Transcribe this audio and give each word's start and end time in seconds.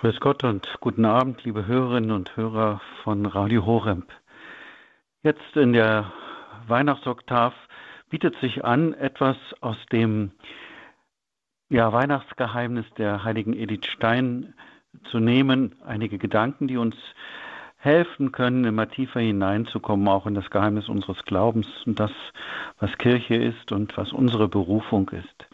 Grüß 0.00 0.18
Gott 0.20 0.44
und 0.44 0.66
guten 0.80 1.04
Abend, 1.04 1.44
liebe 1.44 1.66
Hörerinnen 1.66 2.12
und 2.12 2.34
Hörer 2.34 2.80
von 3.04 3.26
Radio 3.26 3.66
Horemp. 3.66 4.10
Jetzt 5.22 5.54
in 5.56 5.74
der 5.74 6.10
Weihnachtsoktav 6.68 7.52
bietet 8.08 8.34
sich 8.40 8.64
an, 8.64 8.94
etwas 8.94 9.36
aus 9.60 9.76
dem 9.92 10.30
ja, 11.68 11.92
Weihnachtsgeheimnis 11.92 12.86
der 12.96 13.24
heiligen 13.24 13.52
Edith 13.52 13.88
Stein 13.94 14.54
zu 15.10 15.18
nehmen, 15.18 15.74
einige 15.84 16.16
Gedanken, 16.16 16.66
die 16.66 16.78
uns 16.78 16.96
helfen 17.76 18.32
können, 18.32 18.64
immer 18.64 18.88
tiefer 18.88 19.20
hineinzukommen, 19.20 20.08
auch 20.08 20.24
in 20.26 20.34
das 20.34 20.48
Geheimnis 20.48 20.88
unseres 20.88 21.22
Glaubens 21.26 21.66
und 21.84 22.00
das, 22.00 22.12
was 22.78 22.96
Kirche 22.96 23.34
ist 23.34 23.70
und 23.70 23.94
was 23.98 24.14
unsere 24.14 24.48
Berufung 24.48 25.10
ist. 25.10 25.46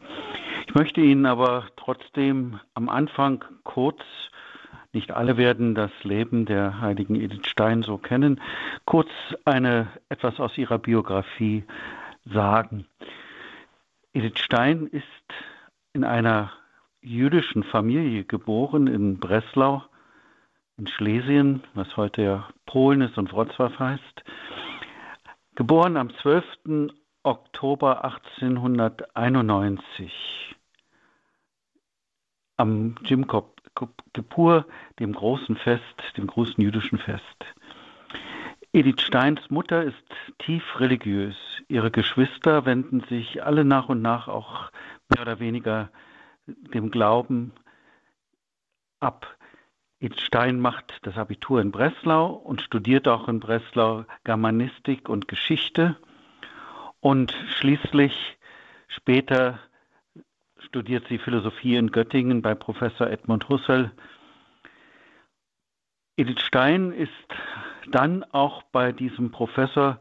Möchte 0.76 1.00
Ihnen 1.00 1.24
aber 1.24 1.68
trotzdem 1.76 2.60
am 2.74 2.90
Anfang 2.90 3.42
kurz 3.64 4.02
nicht 4.92 5.10
alle 5.10 5.38
werden 5.38 5.74
das 5.74 5.90
Leben 6.02 6.44
der 6.44 6.82
heiligen 6.82 7.14
Edith 7.14 7.46
Stein 7.46 7.82
so 7.82 7.96
kennen. 7.96 8.42
Kurz 8.84 9.08
eine, 9.46 9.88
etwas 10.10 10.38
aus 10.38 10.58
ihrer 10.58 10.76
Biografie 10.76 11.64
sagen. 12.26 12.86
Edith 14.12 14.38
Stein 14.38 14.86
ist 14.88 15.02
in 15.94 16.04
einer 16.04 16.52
jüdischen 17.00 17.62
Familie 17.62 18.24
geboren 18.24 18.86
in 18.86 19.18
Breslau 19.18 19.82
in 20.76 20.88
Schlesien, 20.88 21.62
was 21.72 21.96
heute 21.96 22.20
ja 22.20 22.48
Polen 22.66 23.00
ist 23.00 23.16
und 23.16 23.32
Wrocław 23.32 23.78
heißt. 23.78 24.24
Geboren 25.54 25.96
am 25.96 26.14
12. 26.16 26.44
Oktober 27.22 28.04
1891 28.04 30.45
am 32.56 32.94
Jim 33.04 33.26
Kippur, 34.12 34.66
dem 34.98 35.12
großen 35.12 35.56
Fest, 35.56 35.82
dem 36.16 36.26
großen 36.26 36.62
jüdischen 36.62 36.98
Fest. 36.98 37.22
Edith 38.72 39.00
Steins 39.00 39.50
Mutter 39.50 39.84
ist 39.84 40.04
tief 40.38 40.62
religiös. 40.80 41.36
Ihre 41.68 41.90
Geschwister 41.90 42.66
wenden 42.66 43.00
sich 43.08 43.42
alle 43.42 43.64
nach 43.64 43.88
und 43.88 44.02
nach 44.02 44.28
auch 44.28 44.70
mehr 45.08 45.22
oder 45.22 45.40
weniger 45.40 45.90
dem 46.46 46.90
Glauben 46.90 47.52
ab. 49.00 49.36
Edith 49.98 50.20
Stein 50.20 50.60
macht 50.60 50.98
das 51.02 51.16
Abitur 51.16 51.60
in 51.60 51.72
Breslau 51.72 52.32
und 52.32 52.60
studiert 52.60 53.08
auch 53.08 53.28
in 53.28 53.40
Breslau 53.40 54.04
Germanistik 54.24 55.08
und 55.08 55.26
Geschichte 55.26 55.96
und 57.00 57.34
schließlich 57.58 58.36
später 58.88 59.58
studiert 60.66 61.06
sie 61.08 61.18
Philosophie 61.18 61.76
in 61.76 61.90
Göttingen 61.90 62.42
bei 62.42 62.54
Professor 62.54 63.08
Edmund 63.08 63.48
Husserl. 63.48 63.90
Edith 66.16 66.40
Stein 66.40 66.92
ist 66.92 67.10
dann 67.90 68.24
auch 68.32 68.62
bei 68.72 68.92
diesem 68.92 69.30
Professor 69.30 69.98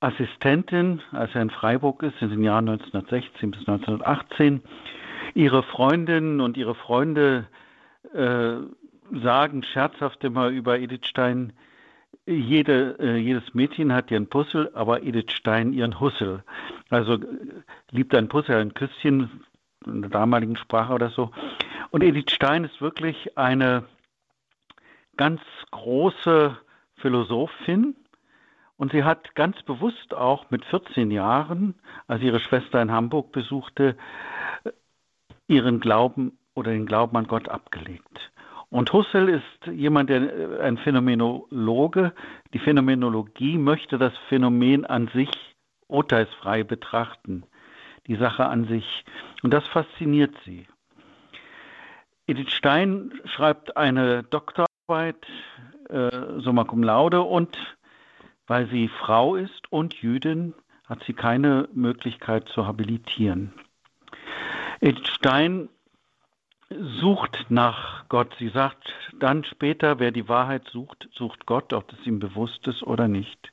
Assistentin, 0.00 1.00
als 1.12 1.34
er 1.34 1.42
in 1.42 1.50
Freiburg 1.50 2.02
ist, 2.02 2.20
in 2.20 2.30
den 2.30 2.42
Jahren 2.42 2.68
1916 2.68 3.50
bis 3.50 3.60
1918. 3.60 4.62
Ihre 5.34 5.62
Freundinnen 5.62 6.40
und 6.40 6.56
ihre 6.56 6.74
Freunde 6.74 7.46
äh, 8.14 8.56
sagen 9.22 9.62
scherzhaft 9.62 10.24
immer 10.24 10.48
über 10.48 10.78
Edith 10.78 11.06
Stein, 11.06 11.52
jede, 12.26 12.96
äh, 12.98 13.16
jedes 13.16 13.54
Mädchen 13.54 13.92
hat 13.92 14.10
ihren 14.10 14.28
Puzzle, 14.28 14.70
aber 14.74 15.02
Edith 15.02 15.32
Stein 15.32 15.72
ihren 15.72 16.00
Hussel. 16.00 16.42
Also 16.90 17.14
äh, 17.14 17.26
liebt 17.90 18.14
ein 18.14 18.28
Puzzle, 18.28 18.56
ein 18.56 18.74
Küsschen 18.74 19.44
in 19.86 20.02
der 20.02 20.10
damaligen 20.10 20.56
Sprache 20.56 20.92
oder 20.92 21.10
so. 21.10 21.30
Und 21.90 22.02
Edith 22.02 22.32
Stein 22.32 22.64
ist 22.64 22.80
wirklich 22.80 23.36
eine 23.36 23.84
ganz 25.16 25.40
große 25.70 26.56
Philosophin. 26.96 27.96
Und 28.76 28.92
sie 28.92 29.04
hat 29.04 29.34
ganz 29.34 29.62
bewusst 29.62 30.12
auch 30.12 30.50
mit 30.50 30.64
14 30.66 31.10
Jahren, 31.10 31.74
als 32.08 32.22
ihre 32.22 32.40
Schwester 32.40 32.82
in 32.82 32.92
Hamburg 32.92 33.32
besuchte, 33.32 33.96
ihren 35.48 35.80
Glauben 35.80 36.38
oder 36.54 36.72
den 36.72 36.84
Glauben 36.86 37.16
an 37.16 37.26
Gott 37.26 37.48
abgelegt. 37.48 38.32
Und 38.68 38.92
Husserl 38.92 39.28
ist 39.28 39.66
jemand, 39.72 40.10
der 40.10 40.60
ein 40.60 40.76
Phänomenologe. 40.76 42.12
Die 42.52 42.58
Phänomenologie 42.58 43.56
möchte 43.56 43.96
das 43.96 44.12
Phänomen 44.28 44.84
an 44.84 45.08
sich 45.14 45.30
urteilsfrei 45.88 46.64
betrachten, 46.64 47.44
die 48.06 48.16
Sache 48.16 48.46
an 48.46 48.66
sich. 48.66 49.04
Und 49.42 49.52
das 49.52 49.66
fasziniert 49.66 50.34
sie. 50.44 50.66
Edith 52.26 52.52
Stein 52.52 53.12
schreibt 53.24 53.76
eine 53.76 54.24
Doktorarbeit, 54.24 55.26
äh, 55.88 56.40
summa 56.40 56.64
cum 56.64 56.82
laude, 56.82 57.22
und 57.22 57.56
weil 58.46 58.68
sie 58.68 58.88
Frau 58.88 59.36
ist 59.36 59.70
und 59.70 59.94
Jüdin, 59.94 60.54
hat 60.86 61.02
sie 61.04 61.14
keine 61.14 61.68
Möglichkeit 61.72 62.48
zu 62.48 62.66
habilitieren. 62.66 63.52
Edith 64.80 65.08
Stein 65.08 65.68
sucht 66.70 67.46
nach 67.48 68.08
Gott. 68.08 68.34
Sie 68.38 68.48
sagt 68.48 68.92
dann 69.18 69.44
später, 69.44 69.98
wer 69.98 70.10
die 70.10 70.28
Wahrheit 70.28 70.68
sucht, 70.70 71.08
sucht 71.12 71.46
Gott, 71.46 71.72
ob 71.72 71.88
das 71.88 72.04
ihm 72.06 72.18
bewusst 72.18 72.66
ist 72.66 72.82
oder 72.82 73.08
nicht. 73.08 73.52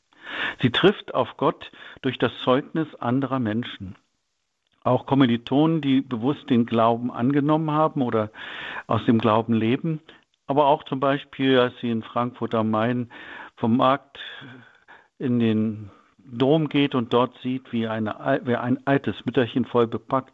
Sie 0.62 0.72
trifft 0.72 1.14
auf 1.14 1.38
Gott 1.38 1.72
durch 2.02 2.18
das 2.18 2.32
Zeugnis 2.44 2.94
anderer 2.96 3.40
Menschen. 3.40 3.96
Auch 4.84 5.06
Kommilitonen, 5.06 5.82
die 5.82 6.02
bewusst 6.02 6.50
den 6.50 6.66
Glauben 6.66 7.12
angenommen 7.12 7.72
haben 7.72 8.02
oder 8.02 8.32
aus 8.88 9.06
dem 9.06 9.20
Glauben 9.20 9.54
leben, 9.54 10.02
aber 10.46 10.66
auch 10.68 10.84
zum 10.84 11.00
Beispiel, 11.00 11.58
als 11.58 11.74
sie 11.80 11.90
in 11.90 12.04
Frankfurt 12.04 12.54
am 12.54 12.70
Main 12.70 13.10
vom 13.56 13.78
Markt 13.78 14.20
in 15.20 15.40
den 15.40 15.90
Dom 16.18 16.68
geht 16.68 16.96
und 16.96 17.14
dort 17.14 17.38
sieht, 17.40 17.72
wie, 17.72 17.88
eine, 17.88 18.42
wie 18.44 18.56
ein 18.56 18.86
altes 18.86 19.26
Mütterchen 19.26 19.66
voll 19.66 19.88
bepackt 19.88 20.34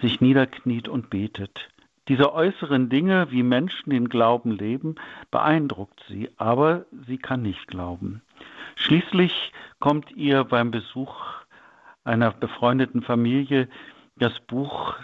sich 0.00 0.20
niederkniet 0.20 0.88
und 0.88 1.10
betet. 1.10 1.68
Diese 2.08 2.32
äußeren 2.32 2.88
Dinge, 2.88 3.30
wie 3.30 3.42
Menschen 3.42 3.90
den 3.90 4.08
Glauben 4.08 4.52
leben, 4.52 4.94
beeindruckt 5.30 6.04
sie, 6.08 6.30
aber 6.36 6.84
sie 7.06 7.18
kann 7.18 7.42
nicht 7.42 7.66
glauben. 7.66 8.22
Schließlich 8.76 9.52
kommt 9.80 10.12
ihr 10.12 10.44
beim 10.44 10.70
Besuch 10.70 11.14
einer 12.04 12.30
befreundeten 12.30 13.02
Familie 13.02 13.68
das 14.16 14.38
Buch 14.40 14.94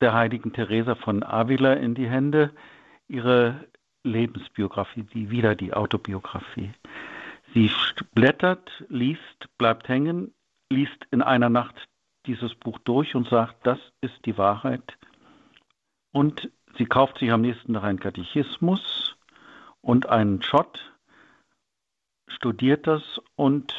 der 0.00 0.14
heiligen 0.14 0.52
Teresa 0.52 0.94
von 0.94 1.22
Avila 1.22 1.74
in 1.74 1.94
die 1.94 2.08
Hände, 2.08 2.52
ihre 3.06 3.66
Lebensbiografie, 4.04 5.02
die 5.02 5.30
wieder 5.30 5.54
die 5.54 5.72
Autobiografie. 5.72 6.72
Sie 7.54 7.70
blättert, 8.14 8.84
liest, 8.88 9.48
bleibt 9.58 9.88
hängen, 9.88 10.34
liest 10.70 11.06
in 11.10 11.22
einer 11.22 11.48
Nacht 11.48 11.88
dieses 12.26 12.54
Buch 12.54 12.78
durch 12.80 13.14
und 13.14 13.28
sagt, 13.28 13.66
das 13.66 13.78
ist 14.00 14.26
die 14.26 14.36
Wahrheit, 14.36 14.98
und 16.12 16.50
sie 16.76 16.86
kauft 16.86 17.18
sich 17.18 17.30
am 17.32 17.42
nächsten 17.42 17.74
Tag 17.74 17.84
einen 17.84 18.00
Katechismus 18.00 19.16
und 19.80 20.08
einen 20.08 20.42
Schott, 20.42 20.92
studiert 22.28 22.86
das 22.86 23.20
und 23.36 23.74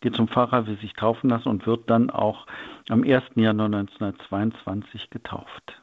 geht 0.00 0.16
zum 0.16 0.28
Pfarrer, 0.28 0.66
will 0.66 0.78
sich 0.78 0.92
taufen 0.94 1.30
lassen 1.30 1.48
und 1.48 1.66
wird 1.66 1.88
dann 1.88 2.10
auch 2.10 2.46
am 2.88 3.02
1. 3.02 3.22
Januar 3.36 3.66
1922 3.66 5.10
getauft. 5.10 5.80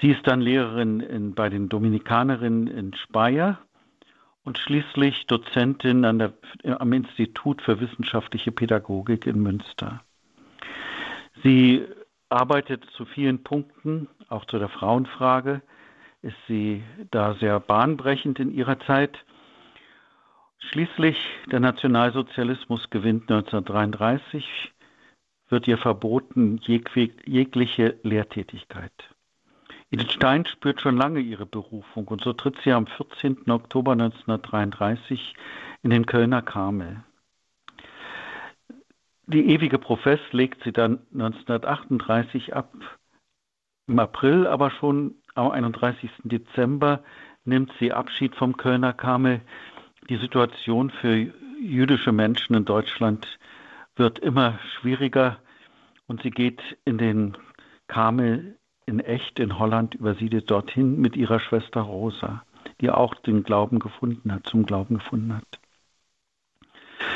Sie 0.00 0.10
ist 0.10 0.26
dann 0.26 0.40
Lehrerin 0.40 1.00
in, 1.00 1.34
bei 1.34 1.48
den 1.48 1.68
Dominikanerinnen 1.68 2.66
in 2.66 2.94
Speyer 2.94 3.58
und 4.44 4.58
schließlich 4.58 5.26
Dozentin 5.26 6.02
der, 6.02 6.32
am 6.80 6.92
Institut 6.92 7.62
für 7.62 7.80
wissenschaftliche 7.80 8.52
Pädagogik 8.52 9.26
in 9.26 9.40
Münster. 9.42 10.02
Sie 11.42 11.84
arbeitet 12.28 12.84
zu 12.96 13.04
vielen 13.04 13.42
Punkten, 13.42 14.08
auch 14.28 14.44
zu 14.46 14.58
der 14.58 14.68
Frauenfrage, 14.68 15.62
ist 16.22 16.36
sie 16.48 16.82
da 17.10 17.34
sehr 17.34 17.60
bahnbrechend 17.60 18.40
in 18.40 18.50
ihrer 18.50 18.80
Zeit. 18.80 19.18
Schließlich 20.70 21.18
der 21.50 21.60
Nationalsozialismus 21.60 22.90
gewinnt 22.90 23.30
1933, 23.30 24.72
wird 25.48 25.68
ihr 25.68 25.78
verboten 25.78 26.58
jegliche 26.62 27.98
Lehrtätigkeit. 28.02 28.92
Edith 29.90 30.12
Stein 30.12 30.46
spürt 30.46 30.80
schon 30.80 30.96
lange 30.96 31.20
ihre 31.20 31.46
Berufung 31.46 32.08
und 32.08 32.22
so 32.22 32.32
tritt 32.32 32.56
sie 32.64 32.72
am 32.72 32.86
14. 32.86 33.48
Oktober 33.50 33.92
1933 33.92 35.34
in 35.82 35.90
den 35.90 36.06
Kölner 36.06 36.42
Karmel. 36.42 37.04
Die 39.26 39.50
ewige 39.50 39.78
Profess 39.78 40.20
legt 40.32 40.64
sie 40.64 40.72
dann 40.72 40.98
1938 41.12 42.54
ab. 42.54 42.72
Im 43.86 43.98
April, 43.98 44.46
aber 44.46 44.70
schon 44.70 45.14
am 45.34 45.50
31. 45.50 46.10
Dezember 46.24 47.04
nimmt 47.44 47.72
sie 47.78 47.92
Abschied 47.92 48.34
vom 48.34 48.56
Kölner 48.56 48.92
Karmel. 48.92 49.40
Die 50.08 50.16
Situation 50.16 50.90
für 50.90 51.32
jüdische 51.60 52.12
Menschen 52.12 52.54
in 52.54 52.64
Deutschland 52.64 53.26
wird 53.96 54.18
immer 54.18 54.58
schwieriger 54.74 55.38
und 56.06 56.22
sie 56.22 56.30
geht 56.30 56.60
in 56.84 56.98
den 56.98 57.36
Karmel 57.88 58.58
in 58.86 59.00
echt 59.00 59.38
in 59.38 59.58
Holland 59.58 59.94
übersiedelt 59.94 60.50
dorthin 60.50 61.00
mit 61.00 61.16
ihrer 61.16 61.40
Schwester 61.40 61.80
Rosa, 61.80 62.44
die 62.80 62.90
auch 62.90 63.14
den 63.14 63.44
Glauben 63.44 63.78
gefunden 63.78 64.30
hat, 64.30 64.46
zum 64.46 64.66
Glauben 64.66 64.98
gefunden 64.98 65.36
hat. 65.36 65.58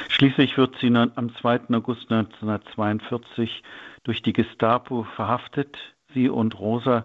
Schließlich 0.08 0.56
wird 0.56 0.76
sie 0.80 0.94
am 0.94 1.34
2. 1.34 1.74
August 1.74 2.10
1942 2.10 3.62
durch 4.04 4.22
die 4.22 4.32
Gestapo 4.32 5.04
verhaftet. 5.04 5.76
Sie 6.14 6.28
und 6.30 6.58
Rosa 6.58 7.04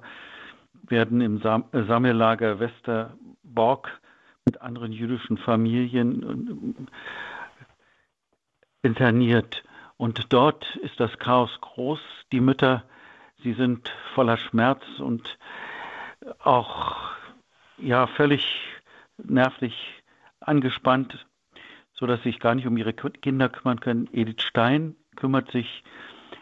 werden 0.88 1.20
im 1.22 1.42
äh, 1.42 1.84
Sammellager 1.84 2.60
Westerbork 2.60 4.02
mit 4.46 4.62
anderen 4.62 4.92
jüdischen 4.92 5.38
Familien 5.38 6.86
äh, 8.82 8.88
interniert. 8.88 9.64
Und 9.98 10.34
dort 10.34 10.76
ist 10.78 11.00
das 11.00 11.18
Chaos 11.20 11.52
groß. 11.62 12.00
Die 12.32 12.42
Mütter, 12.42 12.84
sie 13.44 13.54
sind 13.54 13.90
voller 14.14 14.38
Schmerz 14.38 14.84
und 15.00 15.38
auch 16.40 16.98
ja 17.78 18.08
völlig 18.08 18.46
nervlich 19.18 20.04
angespannt, 20.40 21.26
so 21.94 22.06
dass 22.06 22.22
sie 22.24 22.30
sich 22.30 22.40
gar 22.40 22.56
nicht 22.56 22.68
um 22.68 22.78
ihre 22.78 22.94
Kinder 22.94 23.50
kümmern 23.50 23.80
können. 23.80 24.10
Edith 24.12 24.42
Stein 24.42 24.96
kümmert 25.16 25.52
sich 25.52 25.84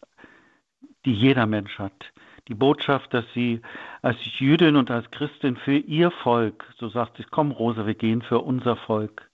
die 1.06 1.14
jeder 1.14 1.46
Mensch 1.46 1.78
hat. 1.78 2.14
Die 2.48 2.54
Botschaft, 2.54 3.14
dass 3.14 3.26
sie 3.34 3.62
als 4.02 4.18
Jüdin 4.40 4.76
und 4.76 4.90
als 4.90 5.10
Christin 5.12 5.58
für 5.58 5.78
ihr 5.78 6.12
Volk, 6.12 6.66
so 6.78 6.90
sagt 6.90 7.18
sie, 7.18 7.26
komm 7.30 7.52
Rose, 7.52 7.86
wir 7.86 7.94
gehen 7.94 8.22
für 8.22 8.40
unser 8.40 8.76
Volk, 8.76 9.30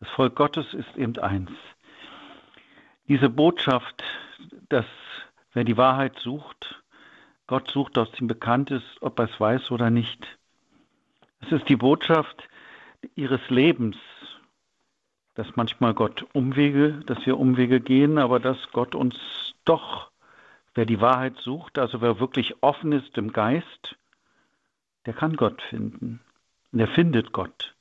das 0.00 0.10
Volk 0.10 0.34
Gottes 0.34 0.74
ist 0.74 0.96
eben 0.96 1.16
eins. 1.18 1.50
Diese 3.06 3.28
Botschaft, 3.28 4.02
dass 4.68 4.86
wer 5.52 5.62
die 5.62 5.76
Wahrheit 5.76 6.18
sucht, 6.18 6.81
Gott 7.52 7.70
sucht, 7.70 7.98
dass 7.98 8.08
ihm 8.18 8.28
bekannt 8.28 8.70
ist, 8.70 9.02
ob 9.02 9.18
er 9.18 9.26
es 9.26 9.38
weiß 9.38 9.72
oder 9.72 9.90
nicht. 9.90 10.26
Es 11.40 11.52
ist 11.52 11.68
die 11.68 11.76
Botschaft 11.76 12.48
ihres 13.14 13.42
Lebens, 13.50 13.98
dass 15.34 15.54
manchmal 15.54 15.92
Gott 15.92 16.24
Umwege, 16.32 17.02
dass 17.04 17.26
wir 17.26 17.38
Umwege 17.38 17.82
gehen, 17.82 18.16
aber 18.16 18.40
dass 18.40 18.56
Gott 18.72 18.94
uns 18.94 19.16
doch, 19.66 20.10
wer 20.74 20.86
die 20.86 21.02
Wahrheit 21.02 21.36
sucht, 21.40 21.78
also 21.78 22.00
wer 22.00 22.20
wirklich 22.20 22.62
offen 22.62 22.92
ist 22.92 23.18
im 23.18 23.34
Geist, 23.34 23.98
der 25.04 25.12
kann 25.12 25.36
Gott 25.36 25.60
finden. 25.60 26.20
Und 26.72 26.80
er 26.80 26.88
findet 26.88 27.32
Gott. 27.32 27.74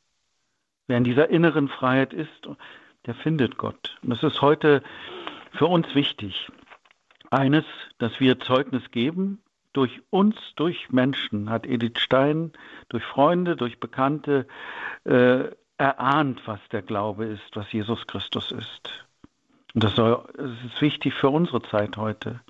Wer 0.87 0.97
in 0.97 1.05
dieser 1.05 1.29
inneren 1.29 1.69
Freiheit 1.69 2.11
ist, 2.11 2.49
der 3.05 3.15
findet 3.15 3.57
Gott. 3.57 3.97
Und 4.03 4.11
es 4.11 4.21
ist 4.21 4.41
heute 4.41 4.83
für 5.53 5.67
uns 5.67 5.95
wichtig. 5.95 6.49
Eines, 7.29 7.63
dass 7.99 8.19
wir 8.19 8.37
Zeugnis 8.41 8.91
geben, 8.91 9.41
durch 9.73 10.01
uns, 10.09 10.35
durch 10.55 10.89
Menschen, 10.89 11.49
hat 11.49 11.65
Edith 11.65 11.99
Stein, 11.99 12.51
durch 12.89 13.03
Freunde, 13.03 13.55
durch 13.55 13.79
Bekannte 13.79 14.47
äh, 15.05 15.45
erahnt, 15.77 16.41
was 16.45 16.59
der 16.71 16.81
Glaube 16.81 17.25
ist, 17.25 17.55
was 17.55 17.71
Jesus 17.71 18.05
Christus 18.07 18.51
ist. 18.51 19.07
Und 19.73 19.83
das, 19.83 19.95
soll, 19.95 20.23
das 20.35 20.51
ist 20.65 20.81
wichtig 20.81 21.13
für 21.13 21.29
unsere 21.29 21.61
Zeit 21.61 21.97
heute. 21.97 22.41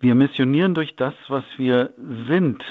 Wir 0.00 0.14
missionieren 0.14 0.74
durch 0.74 0.96
das, 0.96 1.14
was 1.28 1.44
wir 1.56 1.94
sind, 2.28 2.64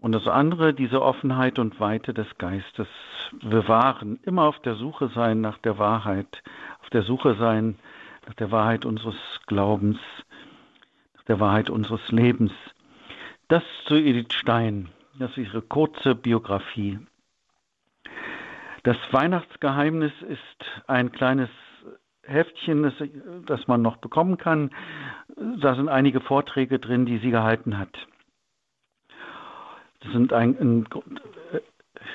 und 0.00 0.12
das 0.12 0.28
andere, 0.28 0.74
diese 0.74 1.02
Offenheit 1.02 1.58
und 1.58 1.80
Weite 1.80 2.14
des 2.14 2.38
Geistes 2.38 2.86
bewahren, 3.42 4.20
immer 4.22 4.44
auf 4.44 4.60
der 4.60 4.76
Suche 4.76 5.08
sein 5.08 5.40
nach 5.40 5.58
der 5.58 5.78
Wahrheit, 5.78 6.42
auf 6.80 6.90
der 6.90 7.02
Suche 7.02 7.34
sein 7.34 7.78
nach 8.28 8.34
der 8.34 8.50
Wahrheit 8.50 8.84
unseres 8.84 9.16
Glaubens, 9.46 9.98
nach 11.16 11.24
der 11.24 11.40
Wahrheit 11.40 11.70
unseres 11.70 12.06
Lebens. 12.12 12.52
Das 13.48 13.62
zu 13.86 13.94
Edith 13.94 14.34
Stein, 14.34 14.90
das 15.18 15.30
ist 15.30 15.38
ihre 15.38 15.62
kurze 15.62 16.14
Biografie. 16.14 16.98
Das 18.82 18.98
Weihnachtsgeheimnis 19.12 20.12
ist 20.28 20.64
ein 20.86 21.10
kleines 21.10 21.48
Heftchen, 22.22 22.82
das, 22.82 22.92
das 23.46 23.66
man 23.66 23.80
noch 23.80 23.96
bekommen 23.96 24.36
kann. 24.36 24.70
Da 25.60 25.74
sind 25.74 25.88
einige 25.88 26.20
Vorträge 26.20 26.78
drin, 26.78 27.06
die 27.06 27.18
sie 27.18 27.30
gehalten 27.30 27.78
hat. 27.78 28.06
Das 30.00 30.12
sind 30.12 30.34
ein, 30.34 30.56
ein, 30.60 30.86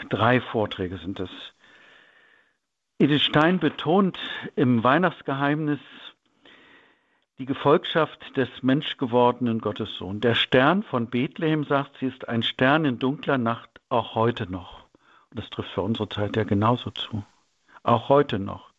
drei 0.10 0.42
Vorträge 0.42 0.98
sind 0.98 1.20
das. 1.20 1.32
Edith 3.04 3.24
Stein 3.24 3.60
betont 3.60 4.18
im 4.56 4.82
Weihnachtsgeheimnis 4.82 5.82
die 7.38 7.46
Gefolgschaft 7.46 8.38
des 8.38 8.48
menschgewordenen 8.62 9.60
Gottessohn. 9.60 10.22
Der 10.22 10.36
Stern 10.36 10.84
von 10.84 11.10
Bethlehem, 11.10 11.66
sagt 11.66 11.98
sie, 11.98 12.06
ist 12.06 12.30
ein 12.30 12.44
Stern 12.44 12.86
in 12.86 13.00
dunkler 13.00 13.38
Nacht, 13.38 13.70
auch 13.90 14.16
heute 14.16 14.50
noch. 14.50 14.86
Und 15.32 15.40
das 15.40 15.50
trifft 15.50 15.72
für 15.72 15.82
unsere 15.82 16.08
Zeit 16.08 16.38
ja 16.38 16.46
genauso 16.46 16.92
zu. 16.92 17.26
Auch 17.84 18.08
heute 18.08 18.40
noch. 18.40 18.72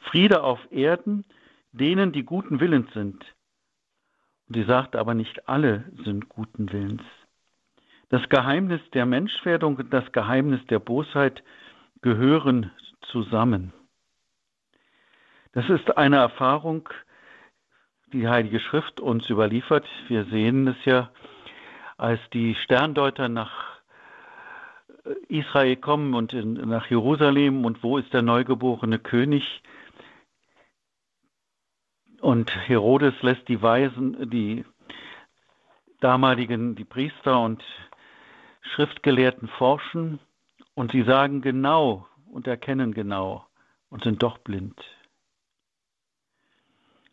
Friede 0.00 0.42
auf 0.42 0.58
Erden, 0.72 1.24
denen, 1.70 2.10
die 2.10 2.24
guten 2.24 2.58
Willens 2.58 2.92
sind. 2.94 3.24
Und 4.48 4.56
sie 4.56 4.64
sagt 4.64 4.96
aber, 4.96 5.14
nicht 5.14 5.48
alle 5.48 5.84
sind 6.02 6.28
guten 6.28 6.72
Willens. 6.72 7.04
Das 8.08 8.28
Geheimnis 8.28 8.80
der 8.92 9.06
Menschwerdung 9.06 9.76
und 9.76 9.92
das 9.94 10.10
Geheimnis 10.10 10.66
der 10.66 10.80
Bosheit 10.80 11.44
gehören 12.02 12.72
zusammen. 13.12 13.72
Das 15.52 15.68
ist 15.68 15.96
eine 15.96 16.16
Erfahrung, 16.16 16.88
die 18.12 18.28
Heilige 18.28 18.60
Schrift 18.60 19.00
uns 19.00 19.28
überliefert. 19.28 19.86
Wir 20.08 20.24
sehen 20.26 20.66
es 20.68 20.84
ja, 20.84 21.10
als 21.96 22.20
die 22.32 22.54
Sterndeuter 22.54 23.28
nach 23.28 23.78
Israel 25.28 25.76
kommen 25.76 26.14
und 26.14 26.32
in, 26.32 26.54
nach 26.54 26.88
Jerusalem 26.90 27.64
und 27.64 27.82
wo 27.82 27.98
ist 27.98 28.12
der 28.12 28.22
neugeborene 28.22 28.98
König? 28.98 29.62
Und 32.20 32.54
Herodes 32.68 33.14
lässt 33.22 33.46
die 33.48 33.62
Weisen, 33.62 34.30
die 34.30 34.64
damaligen, 36.00 36.74
die 36.74 36.84
Priester 36.84 37.40
und 37.40 37.62
Schriftgelehrten 38.74 39.48
forschen 39.48 40.18
und 40.74 40.92
sie 40.92 41.02
sagen 41.02 41.42
genau 41.42 42.07
und 42.30 42.46
erkennen 42.46 42.92
genau 42.92 43.46
und 43.90 44.04
sind 44.04 44.22
doch 44.22 44.38
blind. 44.38 44.80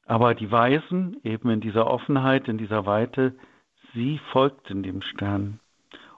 Aber 0.06 0.36
die 0.36 0.52
Weisen, 0.52 1.18
eben 1.24 1.50
in 1.50 1.62
dieser 1.62 1.88
Offenheit, 1.88 2.48
in 2.48 2.58
dieser 2.58 2.86
Weite, 2.86 3.36
sie 3.94 4.20
folgten 4.32 4.84
dem 4.84 5.02
Stern. 5.02 5.60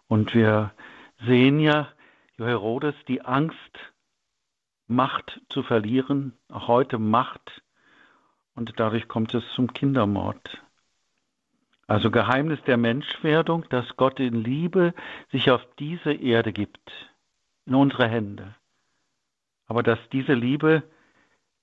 Und 0.07 0.33
wir 0.33 0.73
sehen 1.25 1.59
ja, 1.59 1.87
Herodes, 2.37 2.95
die 3.07 3.21
Angst, 3.21 3.57
Macht 4.87 5.41
zu 5.49 5.63
verlieren, 5.63 6.33
auch 6.49 6.67
heute 6.67 6.97
Macht, 6.97 7.61
und 8.55 8.73
dadurch 8.79 9.07
kommt 9.07 9.33
es 9.33 9.43
zum 9.53 9.73
Kindermord. 9.73 10.61
Also 11.87 12.11
Geheimnis 12.11 12.59
der 12.63 12.77
Menschwerdung, 12.77 13.65
dass 13.69 13.95
Gott 13.95 14.19
in 14.19 14.43
Liebe 14.43 14.93
sich 15.31 15.51
auf 15.51 15.61
diese 15.79 16.11
Erde 16.11 16.51
gibt, 16.51 16.91
in 17.65 17.75
unsere 17.75 18.07
Hände. 18.07 18.55
Aber 19.67 19.83
dass 19.83 19.99
diese 20.11 20.33
Liebe 20.33 20.83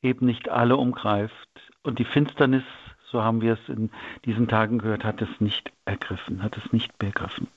eben 0.04 0.26
nicht 0.26 0.48
alle 0.48 0.76
umgreift. 0.76 1.48
Und 1.82 1.98
die 1.98 2.04
Finsternis, 2.04 2.62
so 3.10 3.22
haben 3.22 3.40
wir 3.40 3.54
es 3.54 3.68
in 3.68 3.90
diesen 4.24 4.48
Tagen 4.48 4.78
gehört, 4.78 5.04
hat 5.04 5.20
es 5.22 5.40
nicht 5.40 5.72
ergriffen, 5.84 6.42
hat 6.42 6.56
es 6.56 6.72
nicht 6.72 6.96
begriffen. 6.98 7.48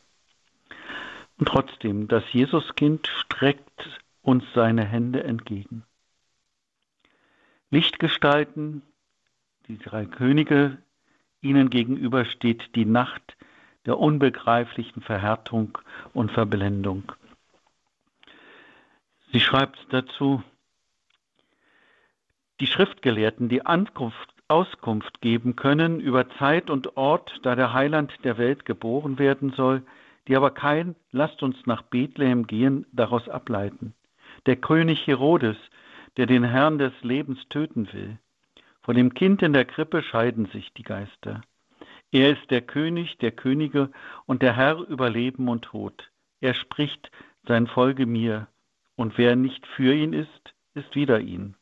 Und 1.38 1.48
trotzdem, 1.48 2.08
das 2.08 2.24
Jesuskind 2.34 3.08
streckt 3.08 4.02
uns 4.22 4.44
seine 4.54 4.84
Hände 4.86 5.24
entgegen. 5.24 5.84
Lichtgestalten, 7.70 8.82
die 9.68 9.78
drei 9.78 10.06
Könige, 10.06 10.78
ihnen 11.42 11.70
gegenüber 11.70 12.26
steht 12.26 12.76
die 12.76 12.86
Nacht 12.86 13.38
der 13.86 14.00
unbegreiflichen 14.00 15.02
Verhärtung 15.02 15.78
und 16.14 16.32
Verblendung. 16.32 17.12
Sie 19.32 19.40
schreibt 19.40 19.78
dazu, 19.90 20.42
die 22.60 22.68
Schriftgelehrten, 22.68 23.50
die 23.50 23.66
Ankunft, 23.66 24.34
Auskunft 24.48 25.22
geben 25.22 25.56
können 25.56 26.00
über 26.00 26.30
Zeit 26.30 26.70
und 26.70 26.96
Ort, 26.96 27.40
da 27.44 27.56
der 27.56 27.74
Heiland 27.74 28.14
der 28.24 28.38
Welt 28.38 28.66
geboren 28.66 29.20
werden 29.20 29.52
soll, 29.52 29.84
die 30.28 30.36
aber 30.36 30.52
kein 30.52 30.96
Lasst 31.12 31.44
uns 31.44 31.58
nach 31.66 31.82
Bethlehem 31.82 32.48
gehen 32.48 32.86
daraus 32.92 33.28
ableiten. 33.28 33.94
Der 34.46 34.56
König 34.56 35.06
Herodes, 35.06 35.58
der 36.16 36.26
den 36.26 36.44
Herrn 36.44 36.80
des 36.80 36.94
Lebens 37.02 37.40
töten 37.50 37.92
will. 37.92 38.18
Von 38.82 38.96
dem 38.96 39.14
Kind 39.14 39.42
in 39.42 39.54
der 39.54 39.66
Krippe 39.66 40.02
scheiden 40.02 40.46
sich 40.48 40.74
die 40.74 40.84
Geister. 40.84 41.42
Er 42.12 42.32
ist 42.32 42.50
der 42.50 42.62
König 42.62 43.18
der 43.18 43.32
Könige 43.32 43.92
und 44.26 44.42
der 44.42 44.56
Herr 44.56 44.78
über 44.78 45.10
Leben 45.10 45.50
und 45.50 45.64
Tod. 45.64 46.10
Er 46.40 46.54
spricht, 46.54 47.12
sein 47.46 47.68
Folge 47.68 48.06
mir, 48.06 48.48
und 48.98 49.18
wer 49.18 49.38
nicht 49.38 49.66
für 49.66 49.94
ihn 49.94 50.12
ist, 50.12 50.54
ist 50.74 50.94
wider 50.96 51.22
ihn. 51.22 51.56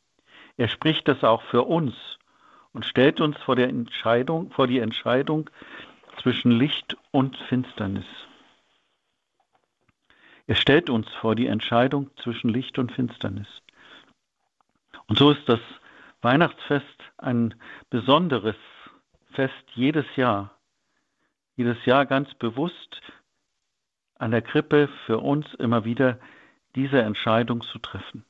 Er 0.56 0.68
spricht 0.68 1.06
das 1.06 1.22
auch 1.22 1.42
für 1.42 1.62
uns 1.62 1.94
und 2.72 2.84
stellt 2.84 3.20
uns 3.20 3.36
vor 3.38 3.54
der 3.54 3.68
Entscheidung, 3.68 4.50
vor 4.50 4.66
die 4.66 4.80
Entscheidung 4.80 5.48
zwischen 6.22 6.50
Licht 6.50 6.96
und 7.12 7.36
Finsternis. 7.48 8.06
Er 10.46 10.54
stellt 10.54 10.88
uns 10.90 11.08
vor 11.20 11.34
die 11.34 11.46
Entscheidung 11.46 12.10
zwischen 12.22 12.48
Licht 12.48 12.78
und 12.78 12.90
Finsternis. 12.90 13.48
Und 15.06 15.18
so 15.18 15.30
ist 15.30 15.48
das 15.48 15.60
Weihnachtsfest 16.22 17.12
ein 17.18 17.54
besonderes 17.90 18.56
Fest 19.32 19.64
jedes 19.74 20.06
Jahr. 20.16 20.56
Jedes 21.56 21.84
Jahr 21.84 22.06
ganz 22.06 22.32
bewusst 22.34 23.02
an 24.18 24.30
der 24.30 24.42
Krippe 24.42 24.88
für 25.04 25.18
uns 25.18 25.52
immer 25.54 25.84
wieder 25.84 26.18
diese 26.76 27.02
Entscheidung 27.02 27.62
zu 27.62 27.78
treffen. 27.80 28.24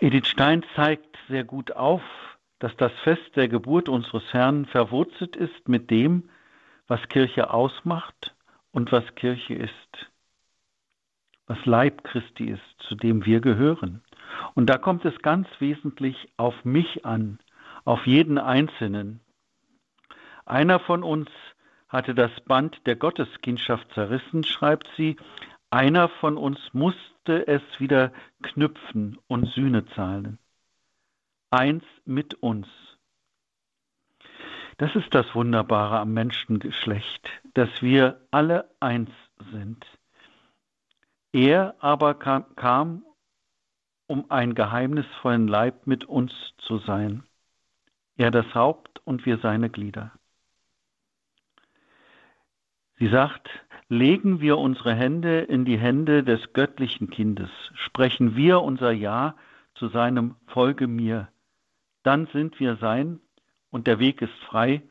Edith 0.00 0.28
Stein 0.28 0.64
zeigt 0.76 1.18
sehr 1.28 1.42
gut 1.42 1.72
auf, 1.72 2.02
dass 2.60 2.76
das 2.76 2.92
Fest 3.02 3.34
der 3.34 3.48
Geburt 3.48 3.88
unseres 3.88 4.22
Herrn 4.32 4.66
verwurzelt 4.66 5.34
ist 5.34 5.68
mit 5.68 5.90
dem, 5.90 6.28
was 6.86 7.08
Kirche 7.08 7.52
ausmacht 7.52 8.34
und 8.70 8.92
was 8.92 9.14
Kirche 9.14 9.54
ist, 9.54 10.10
was 11.46 11.58
Leib 11.64 12.04
Christi 12.04 12.44
ist, 12.44 12.62
zu 12.78 12.94
dem 12.94 13.24
wir 13.26 13.40
gehören. 13.40 14.02
Und 14.54 14.66
da 14.66 14.78
kommt 14.78 15.04
es 15.04 15.18
ganz 15.20 15.48
wesentlich 15.58 16.28
auf 16.36 16.64
mich 16.64 17.04
an, 17.04 17.38
auf 17.84 18.06
jeden 18.06 18.38
Einzelnen. 18.38 19.20
Einer 20.46 20.78
von 20.78 21.02
uns 21.02 21.28
hatte 21.88 22.14
das 22.14 22.30
Band 22.46 22.86
der 22.86 22.96
Gotteskindschaft 22.96 23.92
zerrissen, 23.94 24.44
schreibt 24.44 24.88
sie, 24.96 25.16
einer 25.70 26.08
von 26.08 26.36
uns 26.36 26.58
musste 26.72 27.46
es 27.46 27.62
wieder 27.78 28.12
knüpfen 28.42 29.18
und 29.26 29.46
Sühne 29.52 29.86
zahlen. 29.94 30.38
Eins 31.50 31.84
mit 32.04 32.34
uns. 32.34 32.66
Das 34.78 34.94
ist 34.94 35.12
das 35.12 35.34
Wunderbare 35.34 35.98
am 35.98 36.12
Menschengeschlecht, 36.12 37.28
dass 37.54 37.82
wir 37.82 38.20
alle 38.30 38.70
eins 38.80 39.10
sind. 39.52 39.84
Er 41.32 41.74
aber 41.80 42.14
kam, 42.14 42.54
kam 42.54 43.04
um 44.06 44.30
einen 44.30 44.54
geheimnisvollen 44.54 45.48
Leib 45.48 45.86
mit 45.86 46.04
uns 46.04 46.32
zu 46.58 46.78
sein. 46.78 47.24
Er 48.16 48.30
das 48.30 48.54
Haupt 48.54 49.00
und 49.04 49.26
wir 49.26 49.38
seine 49.38 49.68
Glieder. 49.68 50.12
Sie 52.98 53.08
sagt, 53.08 53.48
legen 53.88 54.40
wir 54.40 54.58
unsere 54.58 54.94
Hände 54.94 55.40
in 55.40 55.64
die 55.64 55.78
Hände 55.78 56.22
des 56.22 56.52
göttlichen 56.52 57.10
Kindes, 57.10 57.50
sprechen 57.74 58.36
wir 58.36 58.60
unser 58.60 58.92
Ja 58.92 59.34
zu 59.74 59.88
seinem 59.88 60.36
Folge 60.48 60.86
mir, 60.86 61.28
dann 62.02 62.26
sind 62.32 62.60
wir 62.60 62.76
sein 62.76 63.20
und 63.70 63.86
der 63.86 63.98
Weg 63.98 64.20
ist 64.22 64.34
frei, 64.48 64.82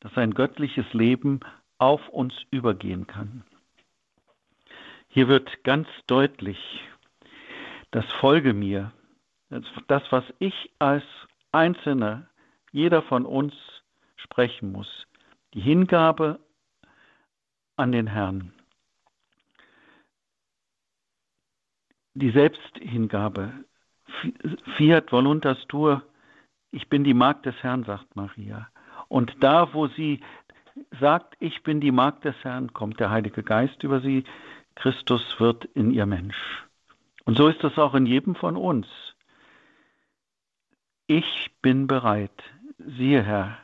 dass 0.00 0.16
ein 0.16 0.34
göttliches 0.34 0.92
Leben 0.92 1.40
auf 1.78 2.08
uns 2.08 2.34
übergehen 2.50 3.06
kann. 3.06 3.44
Hier 5.08 5.28
wird 5.28 5.64
ganz 5.64 5.88
deutlich, 6.06 6.58
das 7.90 8.04
Folge 8.20 8.54
mir, 8.54 8.92
das, 9.86 10.02
was 10.10 10.24
ich 10.38 10.70
als 10.78 11.04
Einzelner, 11.52 12.26
jeder 12.70 13.02
von 13.02 13.26
uns 13.26 13.54
sprechen 14.16 14.72
muss, 14.72 15.06
die 15.52 15.60
Hingabe 15.60 16.40
an 17.76 17.92
den 17.92 18.06
Herrn. 18.06 18.52
Die 22.14 22.30
Selbsthingabe, 22.30 23.52
fiat 24.76 25.10
voluntas 25.10 25.58
tua, 25.68 26.02
ich 26.70 26.88
bin 26.88 27.04
die 27.04 27.14
Magd 27.14 27.46
des 27.46 27.56
Herrn, 27.62 27.84
sagt 27.84 28.16
Maria. 28.16 28.68
Und 29.08 29.42
da, 29.42 29.72
wo 29.74 29.88
sie 29.88 30.20
sagt, 31.00 31.36
ich 31.38 31.62
bin 31.62 31.80
die 31.80 31.92
Magd 31.92 32.24
des 32.24 32.36
Herrn, 32.42 32.72
kommt 32.72 33.00
der 33.00 33.10
Heilige 33.10 33.42
Geist 33.42 33.82
über 33.82 34.00
sie, 34.00 34.24
Christus 34.74 35.38
wird 35.38 35.64
in 35.66 35.90
ihr 35.90 36.06
Mensch. 36.06 36.66
Und 37.24 37.36
so 37.36 37.48
ist 37.48 37.62
es 37.62 37.78
auch 37.78 37.94
in 37.94 38.06
jedem 38.06 38.34
von 38.34 38.56
uns. 38.56 38.86
Ich 41.06 41.50
bin 41.60 41.86
bereit, 41.86 42.42
siehe 42.78 43.22
Herr, 43.22 43.58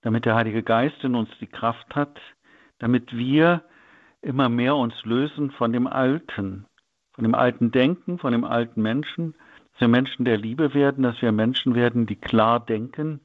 damit 0.00 0.24
der 0.24 0.34
Heilige 0.34 0.62
Geist 0.62 1.04
in 1.04 1.14
uns 1.14 1.30
die 1.38 1.46
Kraft 1.46 1.94
hat, 1.94 2.20
damit 2.82 3.16
wir 3.16 3.62
immer 4.22 4.48
mehr 4.48 4.74
uns 4.74 5.04
lösen 5.04 5.52
von 5.52 5.72
dem 5.72 5.86
Alten, 5.86 6.66
von 7.12 7.22
dem 7.22 7.36
alten 7.36 7.70
Denken, 7.70 8.18
von 8.18 8.32
dem 8.32 8.42
alten 8.42 8.82
Menschen, 8.82 9.34
dass 9.70 9.82
wir 9.82 9.88
Menschen 9.88 10.24
der 10.24 10.36
Liebe 10.36 10.74
werden, 10.74 11.04
dass 11.04 11.22
wir 11.22 11.30
Menschen 11.30 11.76
werden, 11.76 12.06
die 12.06 12.16
klar 12.16 12.58
denken 12.58 13.20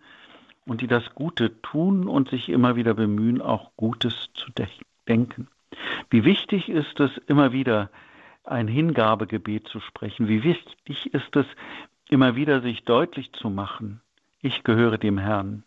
und 0.68 0.82
die 0.82 0.88
das 0.88 1.04
Gute 1.16 1.60
tun 1.64 2.08
und 2.08 2.30
sich 2.30 2.50
immer 2.50 2.76
wieder 2.76 2.94
bemühen, 2.94 3.42
auch 3.42 3.72
Gutes 3.78 4.30
zu 4.36 4.46
denken. 5.08 5.48
Wie 6.12 6.24
wichtig 6.24 6.70
ist 6.70 7.00
es, 7.00 7.10
immer 7.26 7.52
wieder 7.52 7.90
ein 8.44 8.68
Hingabegebet 8.68 9.68
zu 9.68 9.80
sprechen? 9.80 10.28
Wie 10.28 10.44
wichtig 10.44 11.14
ist 11.16 11.36
es, 11.36 11.48
immer 12.10 12.36
wieder 12.36 12.62
sich 12.62 12.84
deutlich 12.84 13.32
zu 13.34 13.50
machen, 13.50 14.02
ich 14.40 14.64
gehöre 14.64 15.00
dem 15.00 15.18
Herrn 15.18 15.64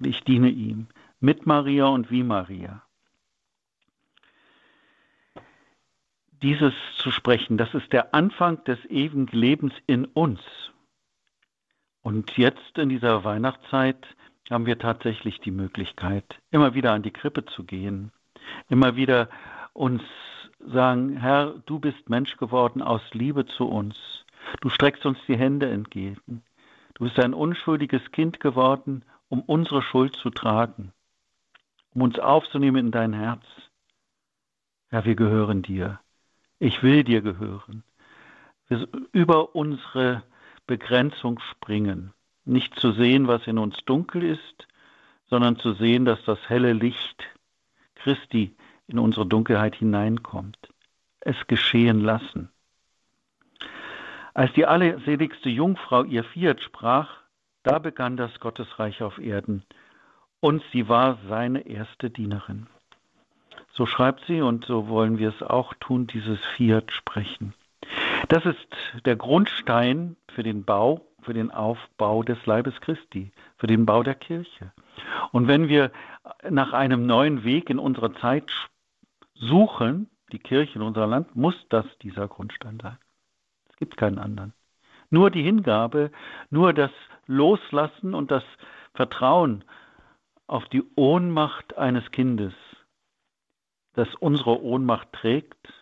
und 0.00 0.08
ich 0.08 0.24
diene 0.24 0.50
ihm, 0.50 0.88
mit 1.20 1.46
Maria 1.46 1.86
und 1.86 2.10
wie 2.10 2.24
Maria. 2.24 2.82
Dieses 6.44 6.74
zu 6.98 7.10
sprechen, 7.10 7.56
das 7.56 7.72
ist 7.72 7.90
der 7.94 8.14
Anfang 8.14 8.62
des 8.64 8.78
ewigen 8.84 9.26
Lebens 9.28 9.72
in 9.86 10.04
uns. 10.04 10.40
Und 12.02 12.36
jetzt 12.36 12.76
in 12.76 12.90
dieser 12.90 13.24
Weihnachtszeit 13.24 14.06
haben 14.50 14.66
wir 14.66 14.78
tatsächlich 14.78 15.40
die 15.40 15.50
Möglichkeit, 15.50 16.24
immer 16.50 16.74
wieder 16.74 16.92
an 16.92 17.02
die 17.02 17.12
Krippe 17.12 17.46
zu 17.46 17.64
gehen, 17.64 18.12
immer 18.68 18.94
wieder 18.94 19.30
uns 19.72 20.02
sagen, 20.60 21.16
Herr, 21.16 21.54
du 21.64 21.78
bist 21.78 22.10
Mensch 22.10 22.36
geworden 22.36 22.82
aus 22.82 23.00
Liebe 23.12 23.46
zu 23.46 23.66
uns. 23.66 23.96
Du 24.60 24.68
streckst 24.68 25.06
uns 25.06 25.18
die 25.26 25.38
Hände 25.38 25.70
entgegen. 25.70 26.42
Du 26.92 27.04
bist 27.04 27.18
ein 27.18 27.32
unschuldiges 27.32 28.02
Kind 28.12 28.38
geworden, 28.40 29.02
um 29.30 29.40
unsere 29.40 29.80
Schuld 29.80 30.14
zu 30.16 30.28
tragen. 30.28 30.92
um 31.94 32.02
uns 32.02 32.18
aufzunehmen 32.18 32.86
in 32.86 32.90
dein 32.90 33.14
Herz. 33.14 33.44
Ja, 34.90 35.04
wir 35.06 35.14
gehören 35.14 35.62
dir. 35.62 36.00
Ich 36.64 36.82
will 36.82 37.04
dir 37.04 37.20
gehören. 37.20 37.84
Wir 38.68 38.88
über 39.12 39.54
unsere 39.54 40.22
Begrenzung 40.66 41.38
springen, 41.50 42.14
nicht 42.46 42.80
zu 42.80 42.92
sehen, 42.92 43.28
was 43.28 43.46
in 43.46 43.58
uns 43.58 43.76
dunkel 43.84 44.22
ist, 44.22 44.66
sondern 45.28 45.58
zu 45.58 45.74
sehen, 45.74 46.06
dass 46.06 46.24
das 46.24 46.38
helle 46.48 46.72
Licht 46.72 47.22
Christi 47.96 48.56
in 48.86 48.98
unsere 48.98 49.26
Dunkelheit 49.26 49.74
hineinkommt. 49.74 50.56
Es 51.20 51.36
geschehen 51.48 52.00
lassen. 52.00 52.48
Als 54.32 54.50
die 54.54 54.64
allerseligste 54.64 55.50
Jungfrau 55.50 56.04
ihr 56.04 56.24
Fiat 56.24 56.62
sprach, 56.62 57.10
da 57.62 57.78
begann 57.78 58.16
das 58.16 58.40
Gottesreich 58.40 59.02
auf 59.02 59.18
Erden 59.18 59.64
und 60.40 60.62
sie 60.72 60.88
war 60.88 61.18
seine 61.28 61.66
erste 61.66 62.08
Dienerin. 62.08 62.68
So 63.76 63.86
schreibt 63.86 64.24
sie 64.26 64.40
und 64.40 64.64
so 64.66 64.86
wollen 64.88 65.18
wir 65.18 65.30
es 65.30 65.42
auch 65.42 65.74
tun, 65.74 66.06
dieses 66.06 66.38
Fiat 66.56 66.92
sprechen. 66.92 67.54
Das 68.28 68.46
ist 68.46 68.68
der 69.04 69.16
Grundstein 69.16 70.16
für 70.28 70.44
den 70.44 70.64
Bau, 70.64 71.00
für 71.22 71.34
den 71.34 71.50
Aufbau 71.50 72.22
des 72.22 72.46
Leibes 72.46 72.80
Christi, 72.80 73.32
für 73.56 73.66
den 73.66 73.84
Bau 73.84 74.04
der 74.04 74.14
Kirche. 74.14 74.72
Und 75.32 75.48
wenn 75.48 75.68
wir 75.68 75.90
nach 76.48 76.72
einem 76.72 77.04
neuen 77.06 77.42
Weg 77.42 77.68
in 77.68 77.80
unserer 77.80 78.14
Zeit 78.14 78.50
suchen, 79.34 80.08
die 80.30 80.38
Kirche 80.38 80.76
in 80.76 80.82
unser 80.82 81.08
Land, 81.08 81.34
muss 81.34 81.56
das 81.68 81.84
dieser 82.00 82.28
Grundstein 82.28 82.78
sein. 82.80 82.98
Es 83.70 83.76
gibt 83.76 83.96
keinen 83.96 84.18
anderen. 84.18 84.52
Nur 85.10 85.30
die 85.30 85.42
Hingabe, 85.42 86.12
nur 86.48 86.72
das 86.72 86.92
Loslassen 87.26 88.14
und 88.14 88.30
das 88.30 88.44
Vertrauen 88.94 89.64
auf 90.46 90.64
die 90.66 90.84
Ohnmacht 90.94 91.76
eines 91.76 92.10
Kindes, 92.12 92.54
das 93.94 94.08
unsere 94.16 94.62
Ohnmacht 94.62 95.12
trägt. 95.12 95.72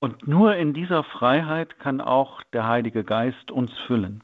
Und 0.00 0.26
nur 0.28 0.56
in 0.56 0.74
dieser 0.74 1.04
Freiheit 1.04 1.78
kann 1.78 2.00
auch 2.00 2.42
der 2.52 2.66
Heilige 2.66 3.04
Geist 3.04 3.50
uns 3.50 3.72
füllen. 3.86 4.22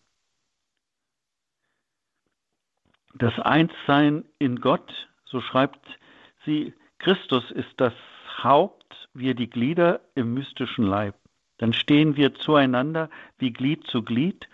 Das 3.14 3.38
Einssein 3.38 4.24
in 4.38 4.60
Gott, 4.60 5.08
so 5.24 5.40
schreibt 5.40 5.98
sie, 6.44 6.74
Christus 6.98 7.50
ist 7.50 7.72
das 7.78 7.94
Haupt, 8.42 9.08
wir 9.14 9.34
die 9.34 9.50
Glieder 9.50 10.00
im 10.14 10.34
mystischen 10.34 10.86
Leib. 10.86 11.16
Dann 11.58 11.72
stehen 11.72 12.16
wir 12.16 12.34
zueinander 12.34 13.10
wie 13.38 13.52
Glied 13.52 13.86
zu 13.86 14.02
Glied 14.02 14.48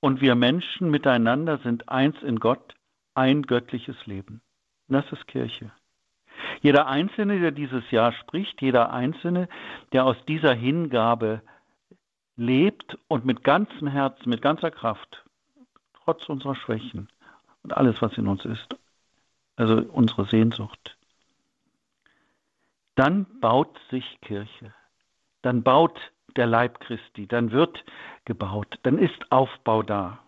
und 0.00 0.20
wir 0.20 0.34
Menschen 0.34 0.90
miteinander 0.90 1.58
sind 1.58 1.88
eins 1.88 2.22
in 2.22 2.38
Gott, 2.38 2.74
ein 3.14 3.42
göttliches 3.42 4.06
Leben. 4.06 4.42
Das 4.88 5.10
ist 5.10 5.26
Kirche. 5.26 5.72
Jeder 6.60 6.86
Einzelne, 6.86 7.40
der 7.40 7.50
dieses 7.50 7.90
Jahr 7.90 8.12
spricht, 8.12 8.62
jeder 8.62 8.92
Einzelne, 8.92 9.48
der 9.92 10.04
aus 10.04 10.16
dieser 10.26 10.54
Hingabe 10.54 11.42
lebt 12.36 12.98
und 13.08 13.24
mit 13.24 13.44
ganzem 13.44 13.88
Herzen, 13.88 14.28
mit 14.28 14.42
ganzer 14.42 14.70
Kraft, 14.70 15.24
trotz 16.04 16.28
unserer 16.28 16.54
Schwächen, 16.54 17.08
und 17.62 17.76
alles, 17.76 18.00
was 18.00 18.16
in 18.16 18.28
uns 18.28 18.44
ist. 18.44 18.76
Also 19.56 19.82
unsere 19.92 20.26
Sehnsucht. 20.26 20.96
Dann 22.94 23.26
baut 23.40 23.76
sich 23.90 24.20
Kirche. 24.20 24.72
Dann 25.42 25.62
baut 25.62 26.12
der 26.36 26.46
Leib 26.46 26.78
Christi. 26.80 27.26
Dann 27.26 27.50
wird 27.50 27.84
gebaut. 28.24 28.78
Dann 28.82 28.98
ist 28.98 29.32
Aufbau 29.32 29.82
da. 29.82 30.20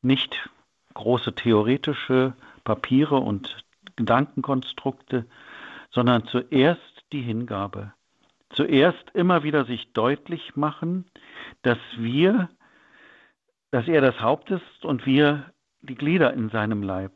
Nicht 0.00 0.48
große 0.94 1.34
theoretische 1.34 2.32
Papiere 2.68 3.16
und 3.16 3.64
Gedankenkonstrukte, 3.96 5.24
sondern 5.90 6.26
zuerst 6.26 7.04
die 7.12 7.22
Hingabe. 7.22 7.94
Zuerst 8.50 9.10
immer 9.14 9.42
wieder 9.42 9.64
sich 9.64 9.94
deutlich 9.94 10.54
machen, 10.54 11.06
dass 11.62 11.78
wir 11.96 12.50
dass 13.70 13.86
er 13.86 14.00
das 14.00 14.20
Haupt 14.20 14.50
ist 14.50 14.84
und 14.84 15.06
wir 15.06 15.52
die 15.80 15.94
Glieder 15.94 16.32
in 16.32 16.48
seinem 16.50 16.82
Leib 16.82 17.12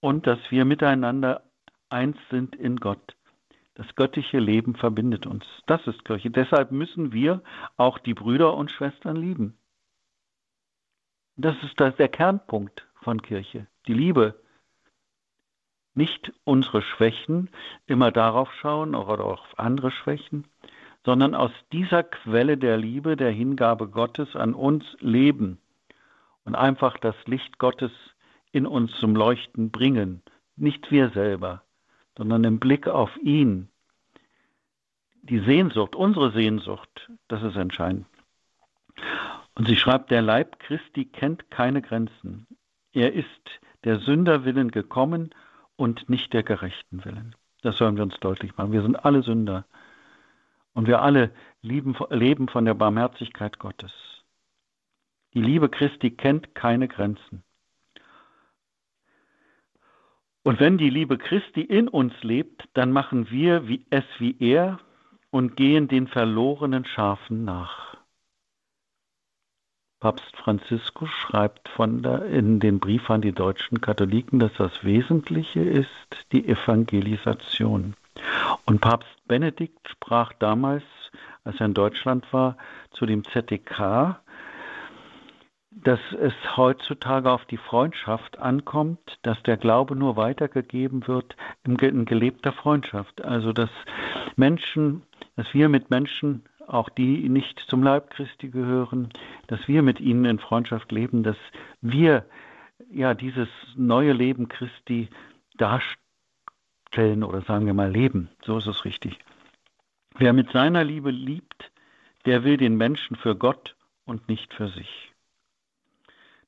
und 0.00 0.26
dass 0.26 0.38
wir 0.50 0.64
miteinander 0.64 1.42
eins 1.88 2.16
sind 2.30 2.56
in 2.56 2.76
Gott. 2.76 3.16
Das 3.74 3.86
göttliche 3.94 4.40
Leben 4.40 4.74
verbindet 4.74 5.26
uns. 5.26 5.44
Das 5.66 5.86
ist 5.86 6.04
Kirche. 6.04 6.30
Deshalb 6.30 6.72
müssen 6.72 7.12
wir 7.12 7.42
auch 7.76 7.98
die 7.98 8.14
Brüder 8.14 8.54
und 8.54 8.72
Schwestern 8.72 9.16
lieben. 9.16 9.56
Das 11.36 11.54
ist 11.62 11.78
der 11.78 12.08
Kernpunkt 12.08 12.88
von 13.02 13.22
Kirche, 13.22 13.68
die 13.86 13.94
Liebe. 13.94 14.34
Nicht 15.98 16.32
unsere 16.44 16.80
Schwächen 16.80 17.50
immer 17.88 18.12
darauf 18.12 18.54
schauen 18.54 18.94
oder 18.94 19.24
auf 19.24 19.40
andere 19.58 19.90
Schwächen, 19.90 20.46
sondern 21.04 21.34
aus 21.34 21.50
dieser 21.72 22.04
Quelle 22.04 22.56
der 22.56 22.76
Liebe, 22.76 23.16
der 23.16 23.32
Hingabe 23.32 23.88
Gottes 23.88 24.36
an 24.36 24.54
uns 24.54 24.84
leben 25.00 25.58
und 26.44 26.54
einfach 26.54 26.98
das 26.98 27.16
Licht 27.26 27.58
Gottes 27.58 27.90
in 28.52 28.64
uns 28.64 28.92
zum 29.00 29.16
Leuchten 29.16 29.72
bringen. 29.72 30.22
Nicht 30.54 30.92
wir 30.92 31.10
selber, 31.10 31.64
sondern 32.16 32.44
im 32.44 32.60
Blick 32.60 32.86
auf 32.86 33.10
ihn. 33.16 33.68
Die 35.22 35.40
Sehnsucht, 35.40 35.96
unsere 35.96 36.30
Sehnsucht, 36.30 37.10
das 37.26 37.42
ist 37.42 37.56
entscheidend. 37.56 38.06
Und 39.56 39.66
sie 39.66 39.74
schreibt, 39.74 40.12
der 40.12 40.22
Leib 40.22 40.60
Christi 40.60 41.06
kennt 41.06 41.50
keine 41.50 41.82
Grenzen. 41.82 42.46
Er 42.92 43.14
ist 43.14 43.26
der 43.82 43.98
Sünder 43.98 44.44
willen 44.44 44.70
gekommen 44.70 45.34
und 45.78 46.10
nicht 46.10 46.32
der 46.32 46.42
Gerechten 46.42 47.04
willen. 47.04 47.36
Das 47.62 47.78
sollen 47.78 47.96
wir 47.96 48.02
uns 48.02 48.18
deutlich 48.20 48.56
machen. 48.56 48.72
Wir 48.72 48.82
sind 48.82 49.04
alle 49.04 49.22
Sünder. 49.22 49.64
Und 50.74 50.86
wir 50.86 51.00
alle 51.02 51.30
lieben, 51.62 51.96
leben 52.10 52.48
von 52.48 52.64
der 52.64 52.74
Barmherzigkeit 52.74 53.58
Gottes. 53.58 53.92
Die 55.34 55.40
Liebe 55.40 55.68
Christi 55.68 56.10
kennt 56.10 56.54
keine 56.54 56.88
Grenzen. 56.88 57.42
Und 60.42 60.60
wenn 60.60 60.78
die 60.78 60.90
Liebe 60.90 61.16
Christi 61.16 61.60
in 61.60 61.88
uns 61.88 62.12
lebt, 62.22 62.68
dann 62.74 62.90
machen 62.90 63.30
wir 63.30 63.62
es 63.90 64.04
wie 64.18 64.36
er 64.40 64.80
und 65.30 65.56
gehen 65.56 65.88
den 65.88 66.08
verlorenen 66.08 66.84
Schafen 66.86 67.44
nach. 67.44 67.97
Papst 70.00 70.36
Franziskus 70.36 71.10
schreibt 71.10 71.68
von 71.70 72.02
der, 72.02 72.26
in 72.26 72.60
den 72.60 72.78
Brief 72.78 73.10
an 73.10 73.20
die 73.20 73.32
deutschen 73.32 73.80
Katholiken, 73.80 74.38
dass 74.38 74.52
das 74.56 74.84
Wesentliche 74.84 75.60
ist 75.60 75.88
die 76.30 76.46
Evangelisation. 76.46 77.94
Und 78.64 78.80
Papst 78.80 79.26
Benedikt 79.26 79.88
sprach 79.88 80.32
damals, 80.34 80.84
als 81.42 81.58
er 81.58 81.66
in 81.66 81.74
Deutschland 81.74 82.32
war, 82.32 82.56
zu 82.92 83.06
dem 83.06 83.24
ZDK, 83.24 84.20
dass 85.70 86.00
es 86.20 86.32
heutzutage 86.56 87.30
auf 87.30 87.44
die 87.46 87.56
Freundschaft 87.56 88.38
ankommt, 88.38 89.18
dass 89.22 89.42
der 89.42 89.56
Glaube 89.56 89.96
nur 89.96 90.16
weitergegeben 90.16 91.06
wird 91.06 91.36
in 91.64 91.76
gelebter 91.76 92.52
Freundschaft. 92.52 93.22
Also 93.24 93.52
dass 93.52 93.70
Menschen, 94.36 95.02
dass 95.36 95.52
wir 95.54 95.68
mit 95.68 95.90
Menschen, 95.90 96.44
auch 96.68 96.88
die 96.88 97.28
nicht 97.28 97.58
zum 97.60 97.82
Leib 97.82 98.10
Christi 98.10 98.48
gehören, 98.48 99.08
dass 99.46 99.66
wir 99.68 99.82
mit 99.82 100.00
ihnen 100.00 100.24
in 100.24 100.38
Freundschaft 100.38 100.92
leben, 100.92 101.22
dass 101.22 101.36
wir 101.80 102.24
ja 102.90 103.14
dieses 103.14 103.48
neue 103.74 104.12
Leben 104.12 104.48
Christi 104.48 105.08
darstellen 105.56 107.24
oder 107.24 107.42
sagen 107.42 107.66
wir 107.66 107.74
mal 107.74 107.90
leben. 107.90 108.28
So 108.44 108.58
ist 108.58 108.66
es 108.66 108.84
richtig. 108.84 109.18
Wer 110.16 110.32
mit 110.32 110.50
seiner 110.50 110.84
Liebe 110.84 111.10
liebt, 111.10 111.70
der 112.26 112.44
will 112.44 112.56
den 112.56 112.76
Menschen 112.76 113.16
für 113.16 113.36
Gott 113.36 113.76
und 114.04 114.28
nicht 114.28 114.52
für 114.54 114.68
sich. 114.68 115.12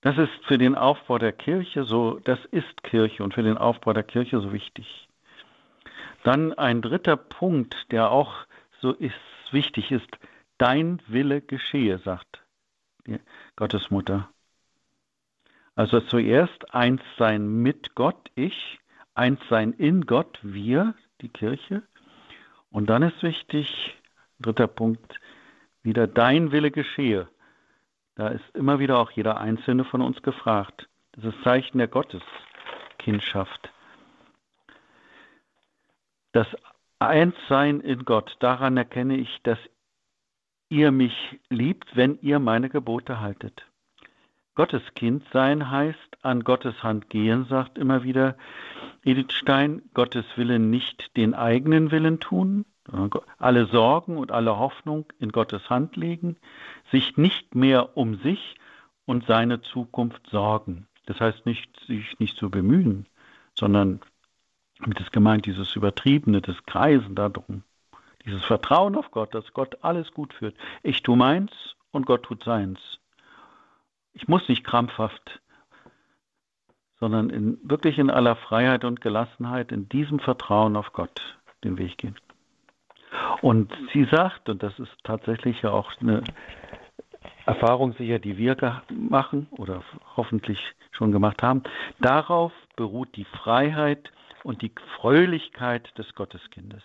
Das 0.03 0.17
ist 0.17 0.33
für 0.45 0.57
den 0.57 0.75
Aufbau 0.75 1.19
der 1.19 1.33
Kirche 1.33 1.85
so, 1.85 2.21
das 2.25 2.39
ist 2.47 2.83
Kirche 2.83 3.23
und 3.23 3.35
für 3.35 3.43
den 3.43 3.59
Aufbau 3.59 3.93
der 3.93 4.03
Kirche 4.03 4.41
so 4.41 4.53
wichtig. 4.53 5.09
Dann 6.25 6.55
ein 6.55 6.83
dritter 6.83 7.17
Punkt, 7.17 7.75
der 7.91 8.11
auch 8.11 8.47
so 8.81 8.93
ist, 8.93 9.15
wichtig 9.53 9.91
ist, 9.91 10.09
dein 10.59 11.01
Wille 11.07 11.41
geschehe, 11.41 11.99
sagt 11.99 12.45
die 13.07 13.19
Gottesmutter. 13.57 14.29
Also 15.75 16.01
zuerst 16.01 16.75
eins 16.75 17.01
sein 17.19 17.63
mit 17.63 17.95
Gott, 17.95 18.31
ich, 18.35 18.79
eins 19.15 19.41
sein 19.49 19.73
in 19.73 20.03
Gott, 20.03 20.39
wir, 20.43 20.95
die 21.21 21.29
Kirche. 21.29 21.83
Und 22.71 22.91
dann 22.91 23.03
ist 23.03 23.23
wichtig, 23.23 23.97
dritter 24.39 24.67
Punkt, 24.67 25.21
wieder 25.83 26.07
dein 26.07 26.53
Wille 26.53 26.71
geschehe. 26.71 27.29
Da 28.17 28.29
ist 28.29 28.45
immer 28.55 28.79
wieder 28.79 28.99
auch 28.99 29.11
jeder 29.13 29.41
Einzelne 29.41 29.85
von 29.85 30.03
uns 30.03 30.21
gefragt. 30.23 30.89
Das 31.13 31.25
ist 31.25 31.43
Zeichen 31.43 31.79
der 31.79 31.89
Gotteskindschaft. 31.89 33.73
Das 36.33 36.47
Einssein 37.01 37.81
in 37.81 38.05
Gott, 38.05 38.37
daran 38.41 38.77
erkenne 38.77 39.17
ich, 39.17 39.41
dass 39.43 39.59
ihr 40.69 40.93
mich 40.93 41.41
liebt, 41.49 41.97
wenn 41.97 42.19
ihr 42.21 42.39
meine 42.39 42.69
Gebote 42.69 43.21
haltet. 43.21 43.67
Gotteskind 44.55 45.25
sein 45.33 45.71
heißt 45.71 46.19
an 46.23 46.45
Gottes 46.45 46.83
Hand 46.83 47.09
gehen, 47.09 47.47
sagt 47.47 47.79
immer 47.79 48.03
wieder 48.03 48.37
Edith 49.03 49.33
Stein, 49.33 49.83
Gottes 49.95 50.27
Willen 50.37 50.69
nicht 50.69 51.17
den 51.17 51.35
eigenen 51.35 51.91
Willen 51.91 52.21
tun, 52.21 52.67
alle 53.39 53.67
Sorgen 53.67 54.19
und 54.19 54.31
alle 54.31 54.59
Hoffnung 54.59 55.07
in 55.19 55.33
Gottes 55.33 55.71
Hand 55.71 55.97
legen, 55.97 56.37
sich 56.91 57.17
nicht 57.17 57.55
mehr 57.55 57.97
um 57.97 58.17
sich 58.17 58.57
und 59.07 59.27
seine 59.27 59.63
Zukunft 59.63 60.29
sorgen. 60.29 60.87
Das 61.07 61.21
heißt 61.21 61.47
nicht, 61.47 61.71
sich 61.87 62.19
nicht 62.19 62.37
zu 62.37 62.51
bemühen, 62.51 63.07
sondern 63.59 64.01
mit 64.87 65.01
ist 65.01 65.13
gemeint 65.13 65.47
dieses 65.47 65.75
Übertriebene, 65.77 66.41
das 66.41 66.57
Kreisen 66.67 67.15
darum, 67.15 67.63
dieses 68.25 68.45
Vertrauen 68.45 68.97
auf 68.97 69.11
Gott, 69.11 69.35
dass 69.35 69.53
Gott 69.53 69.79
alles 69.83 70.13
gut 70.13 70.35
führt. 70.35 70.57
Ich 70.83 71.03
tue 71.03 71.17
meins 71.17 71.51
und 71.91 72.07
Gott 72.07 72.25
tut 72.25 72.45
seins. 72.45 72.79
Ich 74.13 74.29
muss 74.29 74.49
nicht 74.49 74.65
krampfhaft, 74.65 75.41
sondern 76.99 77.31
in, 77.31 77.59
wirklich 77.63 77.99
in 77.99 78.11
aller 78.11 78.37
Freiheit 78.37 78.85
und 78.85 79.01
Gelassenheit, 79.01 79.73
in 79.73 79.89
diesem 79.89 80.21
Vertrauen 80.21 80.77
auf 80.77 80.93
Gott 80.93 81.39
den 81.65 81.79
Weg 81.79 81.99
gehen. 81.99 82.17
Und 83.41 83.73
sie 83.93 84.05
sagt, 84.05 84.49
und 84.49 84.63
das 84.63 84.79
ist 84.79 84.93
tatsächlich 85.05 85.63
ja 85.63 85.71
auch 85.71 85.93
eine 86.01 86.23
Erfahrung 87.47 87.95
sicher, 87.95 88.19
die 88.19 88.37
wir 88.37 88.83
machen 88.91 89.49
oder 89.51 89.83
hoffentlich 90.17 90.59
schon 90.93 91.11
gemacht 91.11 91.43
haben, 91.43 91.63
darauf 91.99 92.53
beruht 92.77 93.17
die 93.17 93.25
Freiheit 93.25 94.13
und 94.43 94.63
die 94.63 94.73
Fröhlichkeit 94.97 95.97
des 95.99 96.15
Gotteskindes. 96.15 96.83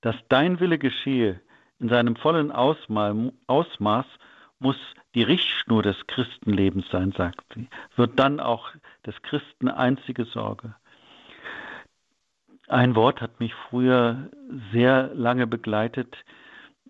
Dass 0.00 0.16
dein 0.28 0.60
Wille 0.60 0.78
geschehe 0.78 1.40
in 1.80 1.88
seinem 1.88 2.16
vollen 2.16 2.50
Ausmaß 2.52 4.06
muss 4.60 4.76
die 5.14 5.22
Richtschnur 5.22 5.82
des 5.82 6.06
Christenlebens 6.06 6.86
sein, 6.90 7.12
sagt 7.12 7.44
sie, 7.54 7.68
wird 7.96 8.18
dann 8.18 8.40
auch 8.40 8.70
des 9.06 9.20
Christen 9.22 9.68
einzige 9.68 10.24
Sorge. 10.24 10.74
Ein 12.66 12.94
Wort 12.96 13.20
hat 13.20 13.40
mich 13.40 13.54
früher 13.54 14.28
sehr 14.72 15.14
lange 15.14 15.46
begleitet 15.46 16.24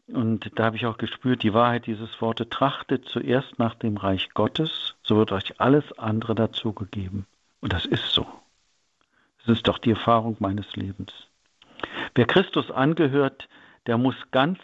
und 0.09 0.59
da 0.59 0.65
habe 0.65 0.77
ich 0.77 0.87
auch 0.87 0.97
gespürt, 0.97 1.43
die 1.43 1.53
Wahrheit 1.53 1.87
dieses 1.87 2.21
Wortes, 2.21 2.49
trachtet 2.49 3.05
zuerst 3.05 3.59
nach 3.59 3.75
dem 3.75 3.99
Reich 3.99 4.31
Gottes, 4.33 4.97
so 5.03 5.17
wird 5.17 5.33
euch 5.33 5.61
alles 5.61 5.99
andere 5.99 6.35
dazugegeben. 6.35 7.27
Und 7.61 7.73
das 7.73 7.85
ist 7.85 8.07
so. 8.07 8.27
Das 9.49 9.57
ist 9.57 9.67
doch 9.67 9.79
die 9.79 9.93
Erfahrung 9.93 10.37
meines 10.41 10.77
Lebens. 10.77 11.11
Wer 12.15 12.27
Christus 12.27 12.71
angehört, 12.71 13.49
der 13.87 13.97
muss 13.97 14.15
ganz, 14.31 14.59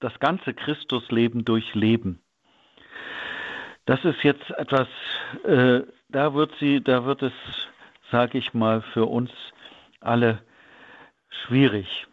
das 0.00 0.18
ganze 0.18 0.54
Christusleben 0.54 1.44
durchleben. 1.44 2.22
Das 3.84 4.02
ist 4.02 4.22
jetzt 4.22 4.50
etwas, 4.52 4.88
äh, 5.44 5.82
da 6.08 6.32
wird 6.32 6.52
sie, 6.58 6.82
da 6.82 7.04
wird 7.04 7.20
es, 7.20 7.34
sage 8.10 8.38
ich 8.38 8.54
mal, 8.54 8.80
für 8.80 9.04
uns 9.04 9.30
alle 10.00 10.38
schwierig. 11.28 12.06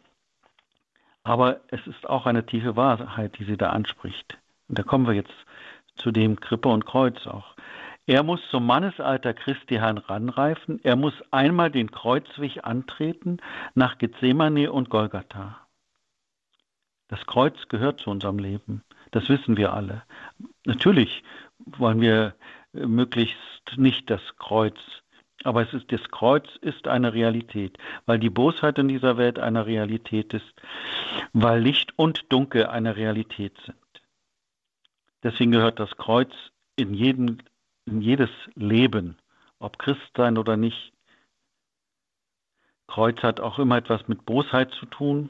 Aber 1.23 1.61
es 1.69 1.87
ist 1.87 2.09
auch 2.09 2.25
eine 2.25 2.45
tiefe 2.45 2.75
Wahrheit, 2.75 3.39
die 3.39 3.45
sie 3.45 3.55
da 3.55 3.69
anspricht. 3.69 4.37
Und 4.67 4.77
da 4.77 4.83
kommen 4.83 5.07
wir 5.07 5.13
jetzt 5.13 5.33
zu 5.95 6.11
dem 6.11 6.41
Krippe 6.41 6.67
und 6.67 6.85
Kreuz 6.85 7.25
auch. 7.25 7.55
Er 8.07 8.23
muss 8.23 8.39
zum 8.49 8.65
Mannesalter 8.65 9.33
Christi 9.33 9.75
heranreifen. 9.75 10.79
Er 10.83 10.95
muss 10.95 11.13
einmal 11.31 11.69
den 11.69 11.91
Kreuzweg 11.91 12.63
antreten 12.63 13.37
nach 13.75 13.97
Gethsemane 13.97 14.71
und 14.71 14.89
Golgatha. 14.89 15.67
Das 17.09 17.25
Kreuz 17.25 17.67
gehört 17.67 17.99
zu 17.99 18.09
unserem 18.09 18.39
Leben. 18.39 18.83
Das 19.11 19.27
wissen 19.27 19.57
wir 19.57 19.73
alle. 19.73 20.03
Natürlich 20.65 21.21
wollen 21.59 21.99
wir 21.99 22.35
möglichst 22.71 23.37
nicht 23.75 24.09
das 24.09 24.21
Kreuz, 24.37 24.77
aber 25.43 25.63
es 25.63 25.73
ist, 25.73 25.91
das 25.91 26.09
Kreuz 26.09 26.47
ist 26.61 26.87
eine 26.87 27.13
Realität, 27.13 27.77
weil 28.05 28.19
die 28.19 28.29
Bosheit 28.29 28.77
in 28.77 28.87
dieser 28.87 29.17
Welt 29.17 29.37
eine 29.37 29.65
Realität 29.65 30.33
ist, 30.33 30.53
weil 31.33 31.61
Licht 31.61 31.91
und 31.97 32.31
Dunkel 32.31 32.67
eine 32.67 32.95
Realität 32.95 33.57
sind. 33.65 33.77
Deswegen 35.23 35.51
gehört 35.51 35.79
das 35.79 35.97
Kreuz 35.97 36.31
in 36.77 36.93
jeden 36.93 37.43
in 37.87 38.01
jedes 38.01 38.29
Leben, 38.55 39.17
ob 39.59 39.79
Christ 39.79 40.11
sein 40.15 40.37
oder 40.37 40.57
nicht. 40.57 40.93
Kreuz 42.87 43.21
hat 43.23 43.39
auch 43.39 43.59
immer 43.59 43.77
etwas 43.77 44.07
mit 44.07 44.25
Bosheit 44.25 44.71
zu 44.71 44.85
tun. 44.85 45.29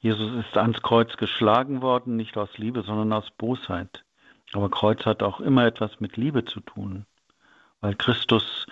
Jesus 0.00 0.44
ist 0.44 0.56
ans 0.56 0.80
Kreuz 0.82 1.16
geschlagen 1.16 1.82
worden, 1.82 2.16
nicht 2.16 2.36
aus 2.36 2.56
Liebe, 2.56 2.82
sondern 2.82 3.12
aus 3.12 3.30
Bosheit. 3.32 4.04
Aber 4.52 4.70
Kreuz 4.70 5.04
hat 5.04 5.22
auch 5.22 5.40
immer 5.40 5.66
etwas 5.66 6.00
mit 6.00 6.16
Liebe 6.16 6.44
zu 6.44 6.60
tun, 6.60 7.04
weil 7.80 7.94
Christus 7.96 8.66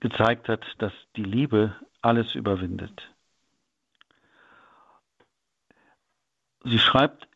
gezeigt 0.00 0.48
hat, 0.48 0.64
dass 0.78 0.92
die 1.16 1.24
Liebe 1.24 1.74
alles 2.02 2.34
überwindet. 2.34 3.14
Sie 6.64 6.78
schreibt, 6.78 7.28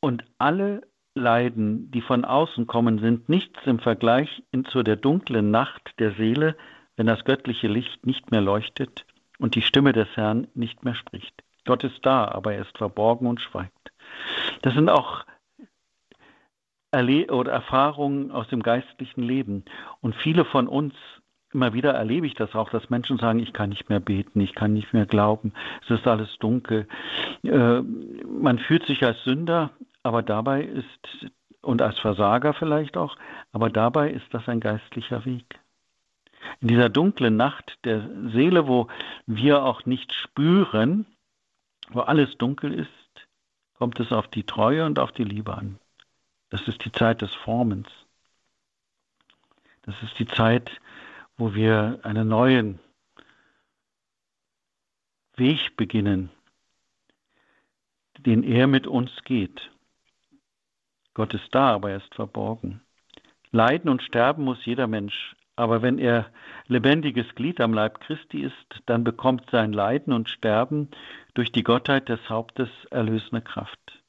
und 0.00 0.24
alle 0.38 0.82
Leiden, 1.18 1.90
die 1.90 2.00
von 2.00 2.24
außen 2.24 2.66
kommen, 2.66 2.98
sind 2.98 3.28
nichts 3.28 3.58
im 3.66 3.78
Vergleich 3.78 4.42
zu 4.70 4.82
der 4.82 4.96
dunklen 4.96 5.50
Nacht 5.50 5.94
der 5.98 6.12
Seele, 6.12 6.56
wenn 6.96 7.06
das 7.06 7.24
göttliche 7.24 7.68
Licht 7.68 8.06
nicht 8.06 8.30
mehr 8.30 8.40
leuchtet 8.40 9.04
und 9.38 9.54
die 9.54 9.62
Stimme 9.62 9.92
des 9.92 10.08
Herrn 10.16 10.48
nicht 10.54 10.84
mehr 10.84 10.94
spricht. 10.94 11.42
Gott 11.64 11.84
ist 11.84 12.04
da, 12.04 12.26
aber 12.26 12.54
er 12.54 12.62
ist 12.62 12.76
verborgen 12.78 13.26
und 13.26 13.40
schweigt. 13.40 13.92
Das 14.62 14.74
sind 14.74 14.88
auch 14.88 15.24
Erle 16.90 17.26
oder 17.26 17.52
Erfahrungen 17.52 18.30
aus 18.30 18.48
dem 18.48 18.62
geistlichen 18.62 19.22
Leben. 19.22 19.64
Und 20.00 20.16
viele 20.16 20.44
von 20.44 20.66
uns, 20.66 20.94
immer 21.52 21.74
wieder 21.74 21.92
erlebe 21.92 22.26
ich 22.26 22.34
das 22.34 22.54
auch, 22.54 22.70
dass 22.70 22.90
Menschen 22.90 23.18
sagen, 23.18 23.38
ich 23.38 23.52
kann 23.52 23.68
nicht 23.68 23.88
mehr 23.88 24.00
beten, 24.00 24.40
ich 24.40 24.54
kann 24.54 24.72
nicht 24.72 24.92
mehr 24.92 25.06
glauben, 25.06 25.52
es 25.82 25.90
ist 25.90 26.06
alles 26.06 26.36
dunkel. 26.38 26.88
Äh, 27.42 27.80
man 27.80 28.58
fühlt 28.58 28.86
sich 28.86 29.04
als 29.04 29.22
Sünder, 29.24 29.70
aber 30.08 30.22
dabei 30.22 30.62
ist, 30.62 31.30
und 31.60 31.82
als 31.82 31.98
Versager 31.98 32.54
vielleicht 32.54 32.96
auch, 32.96 33.18
aber 33.52 33.68
dabei 33.68 34.10
ist 34.10 34.32
das 34.32 34.48
ein 34.48 34.58
geistlicher 34.58 35.26
Weg. 35.26 35.60
In 36.62 36.68
dieser 36.68 36.88
dunklen 36.88 37.36
Nacht 37.36 37.78
der 37.84 38.08
Seele, 38.32 38.66
wo 38.66 38.88
wir 39.26 39.62
auch 39.64 39.84
nicht 39.84 40.14
spüren, 40.14 41.04
wo 41.90 42.00
alles 42.00 42.38
dunkel 42.38 42.72
ist, 42.72 42.88
kommt 43.74 44.00
es 44.00 44.10
auf 44.10 44.28
die 44.28 44.44
Treue 44.44 44.86
und 44.86 44.98
auf 44.98 45.12
die 45.12 45.24
Liebe 45.24 45.54
an. 45.54 45.78
Das 46.48 46.66
ist 46.68 46.82
die 46.86 46.92
Zeit 46.92 47.20
des 47.20 47.34
Formens. 47.34 47.88
Das 49.82 49.94
ist 50.02 50.18
die 50.18 50.26
Zeit, 50.26 50.70
wo 51.36 51.54
wir 51.54 52.00
einen 52.02 52.28
neuen 52.28 52.80
Weg 55.36 55.76
beginnen, 55.76 56.30
den 58.18 58.42
er 58.42 58.66
mit 58.68 58.86
uns 58.86 59.10
geht. 59.24 59.70
Gott 61.18 61.34
ist 61.34 61.52
da, 61.52 61.72
aber 61.74 61.90
er 61.90 61.96
ist 61.96 62.14
verborgen. 62.14 62.80
Leiden 63.50 63.90
und 63.90 64.04
sterben 64.04 64.44
muss 64.44 64.64
jeder 64.64 64.86
Mensch, 64.86 65.34
aber 65.56 65.82
wenn 65.82 65.98
er 65.98 66.30
lebendiges 66.68 67.34
Glied 67.34 67.60
am 67.60 67.74
Leib 67.74 67.98
Christi 67.98 68.42
ist, 68.42 68.82
dann 68.86 69.02
bekommt 69.02 69.50
sein 69.50 69.72
Leiden 69.72 70.12
und 70.12 70.28
Sterben 70.28 70.92
durch 71.34 71.50
die 71.50 71.64
Gottheit 71.64 72.08
des 72.08 72.20
Hauptes 72.30 72.68
erlösende 72.92 73.42
Kraft. 73.42 74.00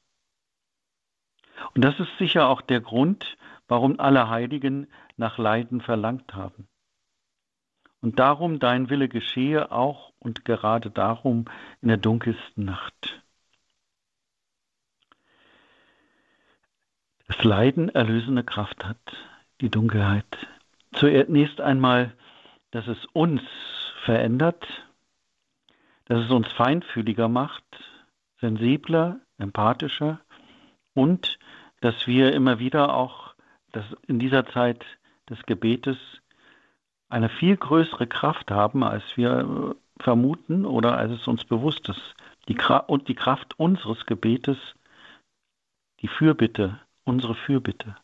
Und 1.74 1.84
das 1.84 1.98
ist 1.98 2.16
sicher 2.18 2.48
auch 2.48 2.60
der 2.60 2.80
Grund, 2.80 3.36
warum 3.66 3.98
alle 3.98 4.28
Heiligen 4.30 4.86
nach 5.16 5.36
Leiden 5.36 5.80
verlangt 5.80 6.32
haben. 6.36 6.68
Und 8.02 8.20
darum 8.20 8.60
dein 8.60 8.88
Wille 8.88 9.08
geschehe 9.08 9.72
auch 9.72 10.12
und 10.20 10.44
gerade 10.44 10.92
darum 10.92 11.46
in 11.82 11.88
der 11.88 11.96
dunkelsten 11.96 12.66
Nacht. 12.66 13.20
Das 17.30 17.44
Leiden 17.44 17.88
erlösende 17.90 18.42
Kraft 18.42 18.84
hat, 18.84 18.98
die 19.60 19.70
Dunkelheit. 19.70 20.26
Zunächst 20.92 21.60
einmal, 21.60 22.12
dass 22.72 22.88
es 22.88 23.06
uns 23.12 23.42
verändert, 24.04 24.66
dass 26.06 26.24
es 26.24 26.30
uns 26.30 26.48
feinfühliger 26.48 27.28
macht, 27.28 27.64
sensibler, 28.40 29.20
empathischer 29.38 30.20
und 30.94 31.38
dass 31.80 32.08
wir 32.08 32.32
immer 32.32 32.58
wieder 32.58 32.94
auch 32.94 33.30
dass 33.72 33.84
in 34.08 34.18
dieser 34.18 34.46
Zeit 34.46 34.84
des 35.28 35.40
Gebetes 35.46 35.96
eine 37.08 37.28
viel 37.28 37.56
größere 37.56 38.08
Kraft 38.08 38.50
haben, 38.50 38.82
als 38.82 39.04
wir 39.14 39.76
vermuten 40.00 40.66
oder 40.66 40.96
als 40.96 41.12
es 41.12 41.28
uns 41.28 41.44
bewusst 41.44 41.88
ist. 41.88 42.14
Die 42.48 42.58
und 42.88 43.06
die 43.06 43.14
Kraft 43.14 43.56
unseres 43.60 44.06
Gebetes, 44.06 44.58
die 46.00 46.08
Fürbitte, 46.08 46.80
unsere 47.10 47.34
Fürbitte. 47.34 47.96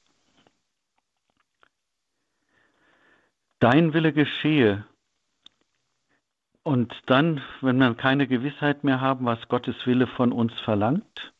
Dein 3.60 3.94
Wille 3.94 4.12
geschehe. 4.12 4.84
Und 6.64 6.92
dann, 7.06 7.40
wenn 7.60 7.78
wir 7.78 7.94
keine 7.94 8.26
Gewissheit 8.26 8.82
mehr 8.82 9.00
haben, 9.00 9.24
was 9.24 9.46
Gottes 9.46 9.86
Wille 9.86 10.08
von 10.08 10.32
uns 10.32 10.52
verlangt, 10.60 11.32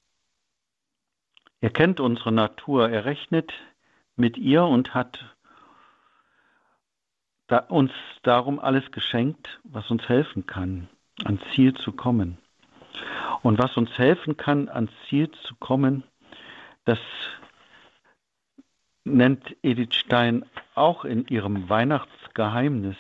er 1.61 1.71
kennt 1.71 1.99
unsere 1.99 2.31
Natur, 2.31 2.89
er 2.89 3.05
rechnet 3.05 3.53
mit 4.15 4.39
ihr 4.39 4.63
und 4.63 4.95
hat 4.95 5.37
uns 7.69 7.91
darum 8.23 8.61
alles 8.61 8.93
geschenkt, 8.93 9.61
was 9.65 9.91
uns 9.91 10.09
helfen 10.09 10.47
kann, 10.47 10.89
ans 11.25 11.43
Ziel 11.55 11.75
zu 11.75 11.91
kommen. 11.91 12.39
Und 13.43 13.59
was 13.59 13.77
uns 13.77 13.91
helfen 13.99 14.37
kann, 14.37 14.69
ans 14.69 14.93
Ziel 15.09 15.31
zu 15.33 15.57
kommen, 15.57 16.05
das 16.85 17.01
nennt 19.07 19.57
Edith 19.63 19.95
Stein 19.95 20.45
auch 20.75 21.05
in 21.05 21.27
ihrem 21.29 21.69
Weihnachtsgeheimnis. 21.69 22.97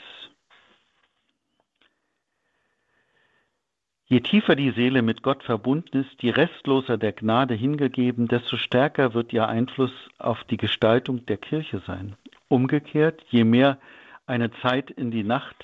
Je 4.08 4.20
tiefer 4.20 4.54
die 4.54 4.70
Seele 4.70 5.02
mit 5.02 5.22
Gott 5.22 5.42
verbunden 5.42 5.98
ist, 5.98 6.22
je 6.22 6.30
restloser 6.30 6.96
der 6.96 7.12
Gnade 7.12 7.54
hingegeben, 7.54 8.28
desto 8.28 8.56
stärker 8.56 9.14
wird 9.14 9.32
ihr 9.32 9.48
Einfluss 9.48 9.90
auf 10.18 10.44
die 10.44 10.56
Gestaltung 10.56 11.26
der 11.26 11.38
Kirche 11.38 11.82
sein. 11.88 12.14
Umgekehrt, 12.46 13.24
je 13.30 13.42
mehr 13.42 13.78
eine 14.26 14.52
Zeit 14.62 14.92
in 14.92 15.10
die 15.10 15.24
Nacht 15.24 15.56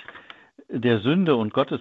der 0.68 0.98
Sünde 0.98 1.37
und 1.37 1.55
Gottes 1.55 1.81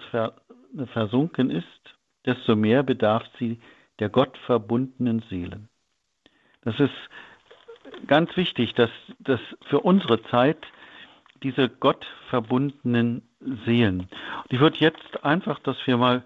versunken 0.93 1.49
ist, 1.49 1.97
desto 2.25 2.55
mehr 2.55 2.83
bedarf 2.83 3.23
sie 3.39 3.59
der 3.97 4.09
gottverbundenen 4.09 5.23
Seelen. 5.29 5.67
Das 6.61 6.79
ist 6.79 6.93
ganz 8.07 8.35
wichtig, 8.37 8.73
dass, 8.73 8.89
dass 9.19 9.39
für 9.67 9.79
unsere 9.79 10.21
Zeit 10.23 10.57
diese 11.43 11.69
gottverbundenen 11.69 13.27
Seelen. 13.65 14.01
Und 14.01 14.51
ich 14.51 14.59
würde 14.59 14.77
jetzt 14.77 15.23
einfach, 15.23 15.59
dass 15.59 15.75
wir 15.85 15.97
mal, 15.97 16.23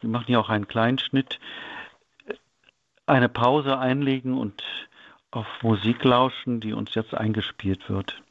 wir 0.00 0.10
machen 0.10 0.30
ja 0.32 0.38
auch 0.38 0.48
einen 0.48 0.68
kleinen 0.68 0.98
Schnitt, 0.98 1.38
eine 3.06 3.28
Pause 3.28 3.78
einlegen 3.78 4.34
und 4.38 4.62
auf 5.30 5.46
Musik 5.62 6.04
lauschen, 6.04 6.60
die 6.60 6.72
uns 6.72 6.94
jetzt 6.94 7.14
eingespielt 7.14 7.90
wird. 7.90 8.22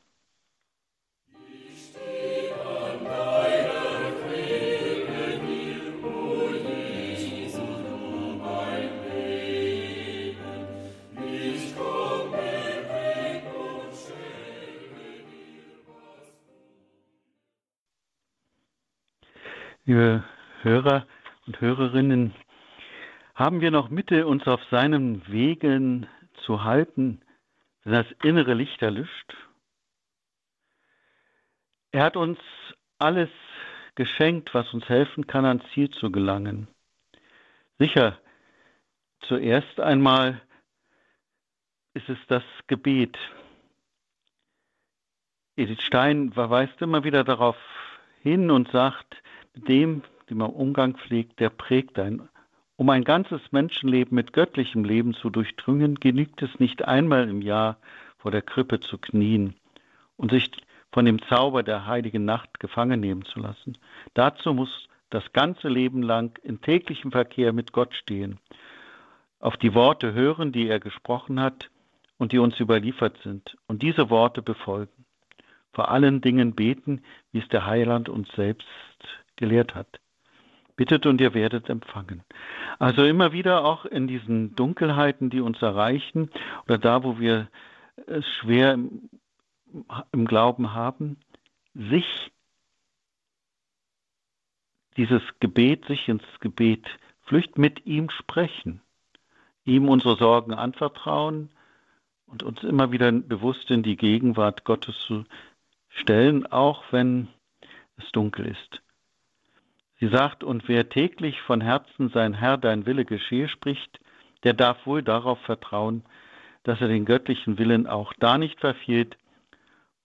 Liebe 19.86 20.24
Hörer 20.62 21.06
und 21.46 21.60
Hörerinnen, 21.60 22.34
haben 23.36 23.62
wir 23.62 23.72
noch 23.72 23.90
Mitte, 23.90 24.28
uns 24.28 24.48
auf 24.48 24.62
seinen 24.72 25.28
Wegen 25.28 26.08
zu 26.46 26.64
halten, 26.64 27.22
wenn 27.84 27.94
das 27.94 28.06
innere 28.24 28.54
Licht 28.54 28.82
erlischt? 28.82 29.36
Er 31.92 32.04
hat 32.06 32.16
uns 32.16 32.40
alles 32.98 33.30
geschenkt, 33.96 34.54
was 34.54 34.74
uns 34.74 34.88
helfen 34.88 35.28
kann, 35.28 35.46
ans 35.46 35.64
Ziel 35.74 35.90
zu 35.90 36.12
gelangen. 36.12 36.68
Sicher, 37.78 38.18
zuerst 39.22 39.80
einmal 39.80 40.42
ist 41.94 42.08
es 42.08 42.18
das 42.28 42.44
Gebet. 42.68 43.18
Edith 45.56 45.82
Stein 45.82 46.32
verweist 46.32 46.82
immer 46.82 47.04
wieder 47.04 47.24
darauf 47.24 47.58
hin 48.22 48.50
und 48.50 48.72
sagt, 48.72 49.23
dem, 49.56 50.04
den 50.30 50.38
man 50.38 50.52
Umgang 50.52 50.96
pflegt, 50.96 51.40
der 51.40 51.50
prägt 51.50 52.00
ein. 52.00 52.28
Um 52.76 52.90
ein 52.90 53.04
ganzes 53.04 53.42
Menschenleben 53.52 54.16
mit 54.16 54.34
göttlichem 54.34 54.84
Leben 54.84 55.14
zu 55.14 55.30
durchdringen, 55.30 55.96
genügt 55.96 56.42
es 56.42 56.60
nicht 56.60 56.86
einmal 56.86 57.30
im 57.30 57.42
Jahr 57.42 57.78
vor 58.18 58.32
der 58.32 58.42
Krippe 58.42 58.80
zu 58.80 58.98
knien 58.98 59.56
und 60.18 60.32
sich 60.32 60.50
von 60.92 61.06
dem 61.06 61.22
Zauber 61.24 61.64
der 61.64 61.86
heiligen 61.86 62.26
Nacht 62.26 62.60
gefangen 62.60 63.00
nehmen 63.00 63.26
zu 63.26 63.40
lassen. 63.40 63.78
Dazu 64.14 64.54
muss 64.54 64.88
das 65.10 65.32
ganze 65.34 65.70
Leben 65.70 66.02
lang 66.02 66.40
in 66.44 66.62
täglichem 66.62 67.12
Verkehr 67.12 67.54
mit 67.54 67.72
Gott 67.72 67.94
stehen, 67.94 68.40
auf 69.40 69.58
die 69.58 69.74
Worte 69.76 70.14
hören, 70.14 70.52
die 70.52 70.68
er 70.68 70.80
gesprochen 70.80 71.40
hat 71.40 71.70
und 72.18 72.32
die 72.32 72.40
uns 72.40 72.60
überliefert 72.60 73.20
sind, 73.24 73.58
und 73.68 73.84
diese 73.84 74.10
Worte 74.10 74.42
befolgen. 74.42 75.06
Vor 75.74 75.90
allen 75.90 76.22
Dingen 76.22 76.54
beten, 76.54 77.04
wie 77.32 77.40
es 77.40 77.48
der 77.50 77.66
Heiland 77.66 78.08
uns 78.08 78.30
selbst 78.36 78.68
gelehrt 79.36 79.76
hat. 79.76 80.00
Bittet 80.76 81.06
und 81.06 81.22
ihr 81.22 81.34
werdet 81.34 81.70
empfangen. 81.70 82.24
Also 82.80 83.04
immer 83.04 83.32
wieder 83.32 83.64
auch 83.64 83.86
in 83.86 84.08
diesen 84.08 84.56
Dunkelheiten, 84.56 85.30
die 85.30 85.42
uns 85.42 85.62
erreichen 85.62 86.32
oder 86.66 86.78
da, 86.78 87.04
wo 87.04 87.20
wir 87.20 87.48
es 88.08 88.26
schwer 88.28 88.74
im, 88.74 89.10
im 90.12 90.26
Glauben 90.26 90.74
haben, 90.74 91.18
sich 91.76 92.32
dieses 94.98 95.22
Gebet, 95.40 95.86
sich 95.86 96.08
ins 96.08 96.24
Gebet 96.40 96.86
flüchten, 97.22 97.62
mit 97.62 97.86
ihm 97.86 98.10
sprechen, 98.10 98.82
ihm 99.66 99.90
unsere 99.90 100.18
Sorgen 100.18 100.54
anvertrauen 100.54 101.50
und 102.28 102.44
uns 102.44 102.64
immer 102.64 102.92
wieder 102.92 103.12
bewusst 103.12 103.70
in 103.72 103.84
die 103.84 103.96
Gegenwart 103.96 104.64
Gottes 104.66 104.98
zu 105.00 105.26
stellen, 105.90 106.46
auch 106.48 106.84
wenn 106.92 107.28
es 107.98 108.12
dunkel 108.12 108.48
ist. 108.48 108.83
Sie 110.04 110.10
sagt, 110.10 110.44
und 110.44 110.68
wer 110.68 110.90
täglich 110.90 111.40
von 111.44 111.62
Herzen 111.62 112.10
sein 112.10 112.34
Herr, 112.34 112.58
dein 112.58 112.86
Wille 112.86 113.06
geschehe 113.06 113.48
spricht, 113.48 114.02
der 114.44 114.54
darf 114.54 114.86
wohl 114.86 115.02
darauf 115.02 115.40
vertrauen, 115.44 116.04
dass 116.64 116.82
er 116.82 116.90
den 116.90 117.06
göttlichen 117.06 117.58
Willen 117.58 117.88
auch 117.88 118.12
da 118.20 118.38
nicht 118.38 118.60
verfehlt, 118.60 119.16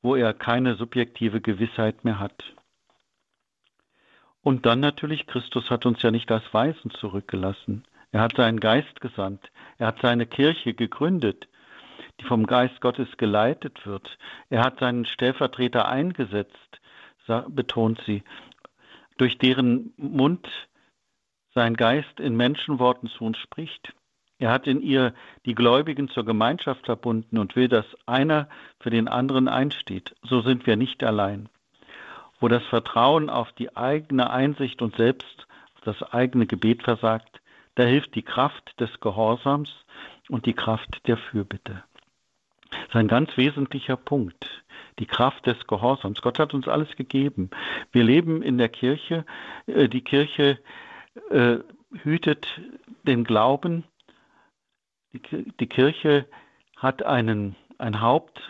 wo 0.01 0.15
er 0.15 0.35
keine 0.35 0.77
subjektive 0.77 1.41
Gewissheit 1.41 2.05
mehr 2.05 2.21
hat. 2.21 2.45
Und 4.41 4.67
dann 4.67 4.79
natürlich, 4.79 5.27
Christus 5.27 5.69
hat 5.69 5.85
uns 5.85 6.01
ja 6.01 6.13
nicht 6.13 6.31
als 6.31 6.45
Weisen 6.55 6.93
zurückgelassen. 6.93 7.83
Er 8.13 8.21
hat 8.21 8.37
seinen 8.37 8.61
Geist 8.61 9.01
gesandt. 9.01 9.51
Er 9.79 9.89
hat 9.89 10.01
seine 10.01 10.27
Kirche 10.27 10.75
gegründet, 10.75 11.49
die 12.21 12.25
vom 12.25 12.47
Geist 12.47 12.81
Gottes 12.81 13.09
geleitet 13.17 13.85
wird. 13.85 14.17
Er 14.49 14.63
hat 14.63 14.79
seinen 14.79 15.07
Stellvertreter 15.07 15.89
eingesetzt, 15.89 16.55
betont 17.49 18.01
sie 18.07 18.23
durch 19.19 19.39
deren 19.39 19.93
Mund 19.97 20.49
sein 21.55 21.75
Geist 21.75 22.21
in 22.21 22.37
Menschenworten 22.37 23.09
zu 23.09 23.25
uns 23.25 23.39
spricht. 23.39 23.93
Er 24.39 24.51
hat 24.51 24.67
in 24.67 24.81
ihr 24.81 25.13
die 25.45 25.55
Gläubigen 25.55 26.09
zur 26.09 26.25
Gemeinschaft 26.25 26.87
verbunden 26.87 27.39
und 27.39 27.57
will, 27.57 27.69
dass 27.69 27.87
einer 28.07 28.49
für 28.81 28.91
den 28.91 29.09
anderen 29.09 29.49
einsteht. 29.49 30.15
So 30.23 30.41
sind 30.43 30.67
wir 30.67 30.77
nicht 30.77 31.03
allein. 31.03 31.49
Wo 32.41 32.47
das 32.47 32.65
Vertrauen 32.67 33.31
auf 33.31 33.51
die 33.53 33.77
eigene 33.77 34.31
Einsicht 34.31 34.81
und 34.81 34.97
selbst 34.97 35.47
das 35.83 36.01
eigene 36.03 36.47
Gebet 36.47 36.85
versagt, 36.85 37.41
da 37.75 37.83
hilft 37.83 38.15
die 38.15 38.23
Kraft 38.23 38.79
des 38.79 39.01
Gehorsams 39.01 39.71
und 40.29 40.47
die 40.47 40.55
Kraft 40.55 41.01
der 41.09 41.17
Fürbitte. 41.17 41.83
Das 42.71 42.81
ist 42.89 42.97
ein 42.97 43.09
ganz 43.09 43.37
wesentlicher 43.37 43.97
Punkt 43.97 44.63
die 44.99 45.07
Kraft 45.07 45.47
des 45.47 45.67
Gehorsams. 45.67 46.23
Gott 46.23 46.39
hat 46.39 46.55
uns 46.55 46.69
alles 46.69 46.95
gegeben. 46.97 47.51
Wir 47.93 48.05
leben 48.05 48.43
in 48.43 48.59
der 48.59 48.69
Kirche. 48.69 49.25
Äh, 49.67 49.89
die 49.89 50.03
Kirche 50.03 50.59
äh, 51.31 51.59
hütet 52.03 52.47
den 53.07 53.25
Glauben. 53.25 53.85
Die, 55.13 55.67
Kirche 55.67 56.27
hat 56.77 57.03
einen, 57.03 57.57
ein 57.79 58.01
Haupt. 58.01 58.41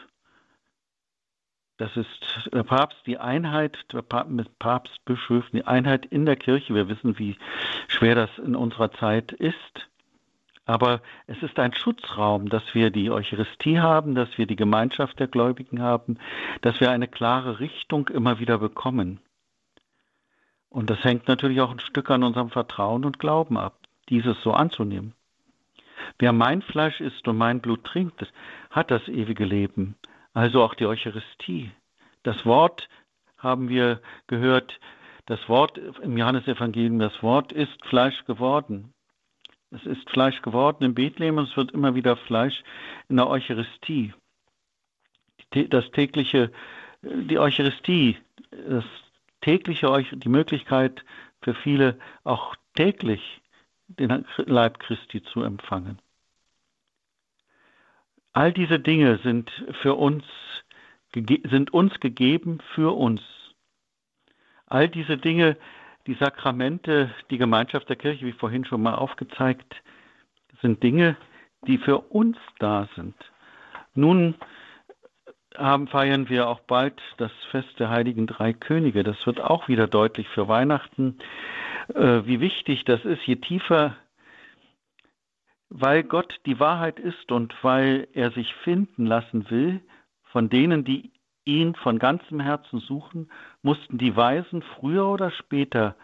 Das 1.77 1.97
ist 1.97 2.51
der 2.53 2.65
Papst, 2.65 2.99
die 3.07 3.19
Einheit 3.19 3.79
der 3.93 4.03
Papst, 4.03 4.33
mit 4.33 4.59
Papstbischöfen, 4.59 5.51
die 5.53 5.65
Einheit 5.65 6.07
in 6.07 6.27
der 6.27 6.35
Kirche. 6.35 6.75
Wir 6.75 6.89
wissen, 6.89 7.19
wie 7.19 7.37
schwer 7.87 8.17
das 8.17 8.31
in 8.39 8.57
unserer 8.57 8.91
Zeit 8.91 9.33
ist. 9.33 9.89
Aber 10.69 11.01
es 11.27 11.43
ist 11.43 11.59
ein 11.59 11.73
Schutzraum, 11.73 12.51
dass 12.51 12.75
wir 12.75 12.91
die 12.91 13.11
Eucharistie 13.11 13.81
haben, 13.81 14.15
dass 14.15 14.37
wir 14.37 14.47
die 14.47 14.55
Gemeinschaft 14.55 15.19
der 15.19 15.27
Gläubigen 15.27 15.81
haben, 15.81 16.19
dass 16.61 16.79
wir 16.79 16.91
eine 16.91 17.09
klare 17.09 17.59
Richtung 17.59 18.09
immer 18.09 18.39
wieder 18.39 18.59
bekommen. 18.59 19.19
Und 20.69 20.91
das 20.91 21.03
hängt 21.03 21.27
natürlich 21.27 21.63
auch 21.63 21.71
ein 21.71 21.81
Stück 21.81 22.11
an 22.11 22.23
unserem 22.23 22.51
Vertrauen 22.51 23.07
und 23.07 23.19
Glauben 23.19 23.57
ab, 23.57 23.79
dieses 24.11 24.43
so 24.43 24.53
anzunehmen. 24.53 25.15
Wer 26.19 26.35
mein 26.35 26.61
Fleisch 26.61 27.01
isst 27.01 27.27
und 27.27 27.39
mein 27.39 27.63
Blut 27.63 27.85
trinkt, 27.85 28.31
hat 28.69 28.91
das 28.91 29.09
ewige 29.09 29.47
Leben, 29.47 29.95
also 30.35 30.63
auch 30.63 30.75
die 30.75 30.85
Eucharistie. 30.85 31.71
Das 32.25 32.45
Wort 32.45 32.91
haben 33.39 33.71
wir 33.71 34.03
gehört, 34.27 34.79
das 35.25 35.49
Wort 35.49 35.79
im 35.79 36.19
Johannesevangelium, 36.19 36.99
das 36.99 37.23
Wort 37.23 37.53
ist 37.53 37.83
Fleisch 37.87 38.27
geworden. 38.27 38.93
Es 39.71 39.85
ist 39.85 40.09
Fleisch 40.11 40.41
geworden 40.43 40.85
in 40.85 40.95
Bethlehem 40.95 41.39
und 41.39 41.49
es 41.49 41.57
wird 41.57 41.73
immer 41.73 41.95
wieder 41.95 42.17
Fleisch 42.17 42.63
in 43.09 43.17
der 43.17 43.29
Eucharistie. 43.29 44.15
Das 45.51 45.91
tägliche, 45.91 46.51
die 47.03 47.39
Eucharistie, 47.39 48.17
das 48.51 48.85
tägliche, 49.41 50.03
die 50.13 50.29
Möglichkeit 50.29 51.05
für 51.43 51.55
viele 51.55 51.99
auch 52.25 52.57
täglich 52.75 53.41
den 53.89 54.25
Leib 54.37 54.79
Christi 54.79 55.23
zu 55.23 55.43
empfangen. 55.43 55.99
All 58.33 58.53
diese 58.53 58.79
Dinge 58.79 59.19
sind 59.23 59.51
für 59.81 59.95
uns, 59.95 60.25
sind 61.15 61.73
uns 61.73 61.99
gegeben 62.01 62.61
für 62.75 62.97
uns. 62.97 63.21
All 64.67 64.89
diese 64.89 65.17
Dinge, 65.17 65.57
die 66.09 66.15
Sakramente, 66.15 67.15
die 67.31 67.37
Gemeinschaft 67.37 67.89
der 67.91 67.97
Kirche, 67.97 68.25
wie 68.25 68.33
vorhin 68.33 68.65
schon 68.65 68.83
mal 68.83 68.95
aufgezeigt, 68.95 69.77
sind 70.63 70.83
Dinge, 70.83 71.19
die 71.67 71.77
für 71.77 71.99
uns 71.99 72.39
da 72.59 72.89
sind. 72.97 73.15
Nun 73.95 74.35
haben, 75.55 75.87
feiern 75.87 76.31
wir 76.31 76.49
auch 76.49 76.61
bald 76.61 76.99
das 77.19 77.33
Fest 77.51 77.79
der 77.79 77.91
heiligen 77.91 78.27
drei 78.27 78.55
Könige. 78.55 79.03
Das 79.05 79.27
wird 79.27 79.39
auch 79.39 79.69
wieder 79.69 79.87
deutlich 79.87 80.27
für 80.29 80.49
Weihnachten, 80.49 81.19
äh, 81.95 82.25
wie 82.25 82.41
wichtig 82.41 82.85
das 82.85 83.05
ist, 83.05 83.27
je 83.27 83.37
tiefer, 83.37 83.95
weil 85.69 86.05
Gott 86.05 86.41
die 86.47 86.59
Wahrheit 86.59 86.99
ist 86.99 87.31
und 87.31 87.55
weil 87.63 88.09
er 88.15 88.31
sich 88.31 88.55
finden 88.65 89.05
lassen 89.05 89.51
will 89.51 89.83
von 90.23 90.49
denen, 90.49 90.85
die 90.85 91.13
ihn 91.49 91.75
von 91.75 91.99
ganzem 91.99 92.39
Herzen 92.39 92.79
suchen, 92.79 93.31
mussten 93.63 93.99
die 93.99 94.15
Weisen 94.15 94.63
früher 94.63 95.09
oder 95.09 95.31
später, 95.31 95.97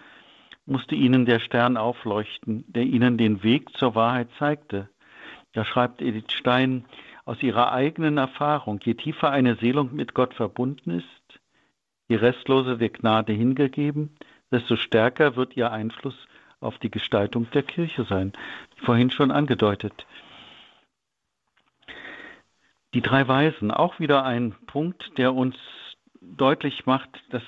musste 0.66 0.94
ihnen 0.94 1.26
der 1.26 1.38
Stern 1.38 1.76
aufleuchten, 1.76 2.64
der 2.68 2.84
ihnen 2.84 3.18
den 3.18 3.42
Weg 3.42 3.76
zur 3.76 3.94
Wahrheit 3.94 4.28
zeigte. 4.38 4.88
Da 5.52 5.64
schreibt 5.64 6.00
Edith 6.00 6.32
Stein, 6.32 6.84
aus 7.26 7.42
ihrer 7.42 7.72
eigenen 7.72 8.18
Erfahrung, 8.18 8.80
je 8.82 8.94
tiefer 8.94 9.30
eine 9.30 9.56
Seelung 9.56 9.94
mit 9.94 10.14
Gott 10.14 10.34
verbunden 10.34 10.90
ist, 10.90 11.40
je 12.08 12.16
restloser 12.16 12.76
der 12.76 12.90
Gnade 12.90 13.32
hingegeben, 13.32 14.16
desto 14.50 14.76
stärker 14.76 15.36
wird 15.36 15.56
ihr 15.56 15.72
Einfluss 15.72 16.16
auf 16.60 16.78
die 16.78 16.90
Gestaltung 16.90 17.50
der 17.52 17.62
Kirche 17.62 18.04
sein. 18.04 18.32
Vorhin 18.76 19.10
schon 19.10 19.30
angedeutet. 19.30 20.06
Die 22.94 23.02
drei 23.02 23.26
Weisen, 23.26 23.72
auch 23.72 23.98
wieder 23.98 24.24
ein 24.24 24.54
Punkt, 24.66 25.18
der 25.18 25.34
uns 25.34 25.56
deutlich 26.20 26.86
macht, 26.86 27.10
das 27.30 27.42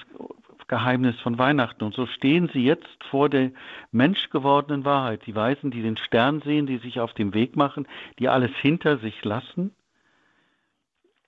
Geheimnis 0.67 1.19
von 1.21 1.39
Weihnachten. 1.39 1.85
Und 1.85 1.95
so 1.95 2.07
stehen 2.07 2.51
sie 2.53 2.65
jetzt 2.65 3.05
vor 3.11 3.29
der 3.29 3.53
menschgewordenen 3.93 4.85
Wahrheit. 4.85 5.25
Die 5.27 5.37
Weisen, 5.37 5.71
die 5.71 5.83
den 5.83 5.97
Stern 5.97 6.43
sehen, 6.43 6.67
die 6.67 6.79
sich 6.79 6.99
auf 6.99 7.15
dem 7.15 7.33
Weg 7.33 7.55
machen, 7.55 7.87
die 8.19 8.29
alles 8.29 8.51
hinter 8.57 8.99
sich 8.99 9.25
lassen 9.25 9.73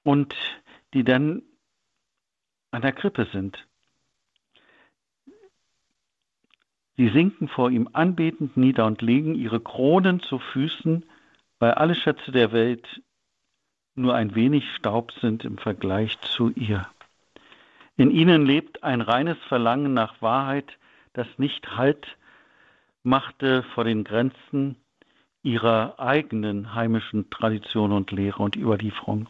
und 0.02 0.34
die 0.94 1.04
dann 1.04 1.42
an 2.72 2.82
der 2.82 2.92
Krippe 2.92 3.28
sind. 3.32 3.66
Sie 6.96 7.08
sinken 7.10 7.46
vor 7.46 7.70
ihm 7.70 7.88
anbetend 7.92 8.56
nieder 8.56 8.84
und 8.84 9.00
legen 9.00 9.36
ihre 9.36 9.60
Kronen 9.60 10.18
zu 10.18 10.40
Füßen, 10.40 11.04
weil 11.60 11.72
alle 11.72 11.94
Schätze 11.94 12.32
der 12.32 12.50
Welt 12.50 12.84
nur 13.98 14.14
ein 14.14 14.34
wenig 14.34 14.64
Staub 14.76 15.12
sind 15.20 15.44
im 15.44 15.58
Vergleich 15.58 16.18
zu 16.20 16.50
ihr. 16.50 16.86
In 17.96 18.10
ihnen 18.10 18.46
lebt 18.46 18.84
ein 18.84 19.00
reines 19.00 19.38
Verlangen 19.48 19.92
nach 19.92 20.22
Wahrheit, 20.22 20.78
das 21.12 21.26
nicht 21.36 21.76
Halt 21.76 22.16
machte 23.02 23.64
vor 23.74 23.84
den 23.84 24.04
Grenzen 24.04 24.76
ihrer 25.42 25.98
eigenen 25.98 26.74
heimischen 26.74 27.30
Tradition 27.30 27.92
und 27.92 28.10
Lehre 28.10 28.42
und 28.42 28.56
Überlieferung. 28.56 29.28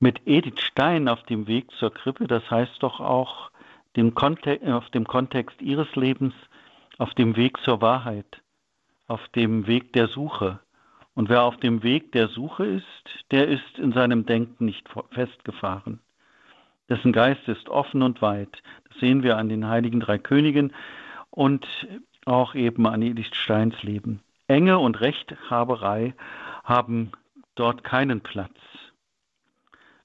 Mit 0.00 0.26
Edith 0.26 0.60
Stein 0.60 1.08
auf 1.08 1.22
dem 1.24 1.46
Weg 1.46 1.70
zur 1.72 1.92
Krippe, 1.92 2.26
das 2.26 2.50
heißt 2.50 2.82
doch 2.82 3.00
auch 3.00 3.50
dem 3.96 4.14
auf 4.16 4.90
dem 4.90 5.06
Kontext 5.06 5.62
ihres 5.62 5.94
Lebens, 5.94 6.34
auf 6.98 7.14
dem 7.14 7.36
Weg 7.36 7.58
zur 7.58 7.80
Wahrheit, 7.80 8.42
auf 9.06 9.26
dem 9.28 9.66
Weg 9.66 9.92
der 9.92 10.08
Suche. 10.08 10.60
Und 11.14 11.28
wer 11.28 11.44
auf 11.44 11.56
dem 11.58 11.82
Weg 11.82 12.12
der 12.12 12.28
Suche 12.28 12.66
ist, 12.66 13.24
der 13.30 13.48
ist 13.48 13.78
in 13.78 13.92
seinem 13.92 14.26
Denken 14.26 14.64
nicht 14.64 14.88
festgefahren. 15.10 16.00
Dessen 16.88 17.12
Geist 17.12 17.48
ist 17.48 17.68
offen 17.68 18.02
und 18.02 18.20
weit. 18.20 18.62
Das 18.88 18.98
sehen 18.98 19.22
wir 19.22 19.38
an 19.38 19.48
den 19.48 19.66
heiligen 19.68 20.00
drei 20.00 20.18
Königen 20.18 20.72
und 21.30 21.66
auch 22.26 22.54
eben 22.54 22.86
an 22.86 23.02
Edith 23.02 23.34
Steins 23.34 23.82
Leben. 23.82 24.20
Enge 24.48 24.78
und 24.78 25.00
Rechthaberei 25.00 26.14
haben 26.64 27.12
dort 27.54 27.84
keinen 27.84 28.20
Platz. 28.20 28.56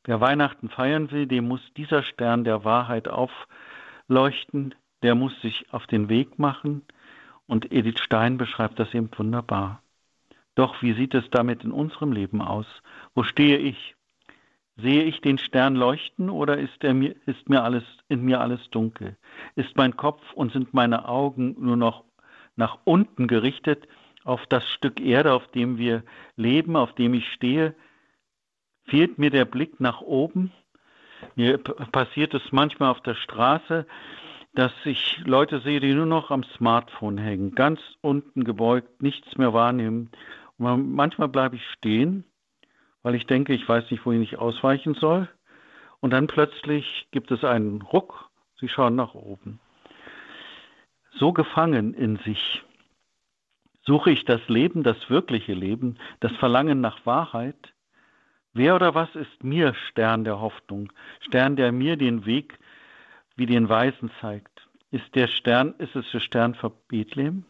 Wer 0.05 0.21
Weihnachten 0.21 0.69
feiern 0.69 1.11
will, 1.11 1.27
dem 1.27 1.47
muss 1.47 1.61
dieser 1.75 2.03
Stern 2.03 2.43
der 2.43 2.63
Wahrheit 2.63 3.07
aufleuchten, 3.09 4.75
der 5.03 5.15
muss 5.15 5.39
sich 5.41 5.65
auf 5.73 5.87
den 5.87 6.09
Weg 6.09 6.39
machen 6.39 6.83
und 7.47 7.71
Edith 7.71 7.99
Stein 7.99 8.37
beschreibt 8.37 8.79
das 8.79 8.93
eben 8.93 9.09
wunderbar. 9.17 9.81
Doch 10.59 10.81
wie 10.81 10.91
sieht 10.91 11.13
es 11.13 11.23
damit 11.31 11.63
in 11.63 11.71
unserem 11.71 12.11
Leben 12.11 12.41
aus? 12.41 12.65
Wo 13.15 13.23
stehe 13.23 13.57
ich? 13.59 13.95
Sehe 14.75 15.03
ich 15.03 15.21
den 15.21 15.37
Stern 15.37 15.73
leuchten 15.73 16.29
oder 16.29 16.57
ist, 16.57 16.83
mir, 16.83 17.15
ist 17.25 17.47
mir 17.47 17.63
alles, 17.63 17.85
in 18.09 18.23
mir 18.23 18.41
alles 18.41 18.59
dunkel? 18.69 19.15
Ist 19.55 19.77
mein 19.77 19.95
Kopf 19.95 20.21
und 20.33 20.51
sind 20.51 20.73
meine 20.73 21.07
Augen 21.07 21.55
nur 21.59 21.77
noch 21.77 22.03
nach 22.57 22.77
unten 22.83 23.27
gerichtet 23.27 23.87
auf 24.25 24.45
das 24.47 24.69
Stück 24.69 24.99
Erde, 24.99 25.31
auf 25.31 25.47
dem 25.47 25.77
wir 25.77 26.03
leben, 26.35 26.75
auf 26.75 26.93
dem 26.93 27.13
ich 27.13 27.31
stehe? 27.31 27.73
Fehlt 28.83 29.17
mir 29.17 29.29
der 29.29 29.45
Blick 29.45 29.79
nach 29.79 30.01
oben? 30.01 30.51
Mir 31.35 31.57
passiert 31.57 32.33
es 32.33 32.51
manchmal 32.51 32.89
auf 32.91 32.99
der 32.99 33.15
Straße, 33.15 33.85
dass 34.55 34.73
ich 34.83 35.21
Leute 35.25 35.61
sehe, 35.61 35.79
die 35.79 35.93
nur 35.93 36.05
noch 36.05 36.31
am 36.31 36.43
Smartphone 36.43 37.17
hängen, 37.17 37.55
ganz 37.55 37.79
unten 38.01 38.43
gebeugt, 38.43 39.01
nichts 39.01 39.37
mehr 39.37 39.53
wahrnehmen. 39.53 40.09
Manchmal 40.59 41.29
bleibe 41.29 41.55
ich 41.55 41.65
stehen 41.71 42.25
weil 43.03 43.15
ich 43.15 43.25
denke, 43.25 43.53
ich 43.53 43.67
weiß 43.67 43.89
nicht, 43.91 44.05
wohin 44.05 44.21
ich 44.21 44.37
ausweichen 44.37 44.93
soll. 44.93 45.27
Und 45.99 46.11
dann 46.11 46.27
plötzlich 46.27 47.07
gibt 47.11 47.31
es 47.31 47.43
einen 47.43 47.81
Ruck, 47.81 48.29
sie 48.59 48.69
schauen 48.69 48.95
nach 48.95 49.13
oben. 49.13 49.59
So 51.11 51.33
gefangen 51.33 51.93
in 51.93 52.17
sich 52.17 52.63
suche 53.81 54.11
ich 54.11 54.25
das 54.25 54.47
Leben, 54.47 54.83
das 54.83 55.09
wirkliche 55.09 55.53
Leben, 55.53 55.97
das 56.19 56.31
Verlangen 56.33 56.79
nach 56.81 57.05
Wahrheit. 57.05 57.73
Wer 58.53 58.75
oder 58.75 58.95
was 58.95 59.13
ist 59.15 59.43
mir 59.43 59.73
Stern 59.73 60.23
der 60.23 60.39
Hoffnung, 60.39 60.91
Stern, 61.21 61.55
der 61.55 61.71
mir 61.71 61.97
den 61.97 62.25
Weg 62.25 62.59
wie 63.35 63.45
den 63.45 63.69
Weisen 63.69 64.11
zeigt? 64.21 64.67
Ist 64.91 65.15
der 65.15 65.27
Stern, 65.27 65.75
ist 65.77 65.95
es 65.95 66.09
der 66.11 66.19
Stern 66.19 66.55
für 66.55 66.69
Bethlehem? 66.69 67.45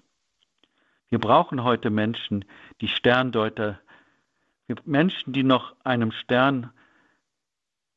Wir 1.09 1.19
brauchen 1.19 1.63
heute 1.63 1.89
Menschen, 1.89 2.45
die 2.81 2.87
Sterndeuter 2.87 3.79
Menschen, 4.85 5.33
die 5.33 5.43
noch 5.43 5.75
einem 5.83 6.11
Stern, 6.11 6.71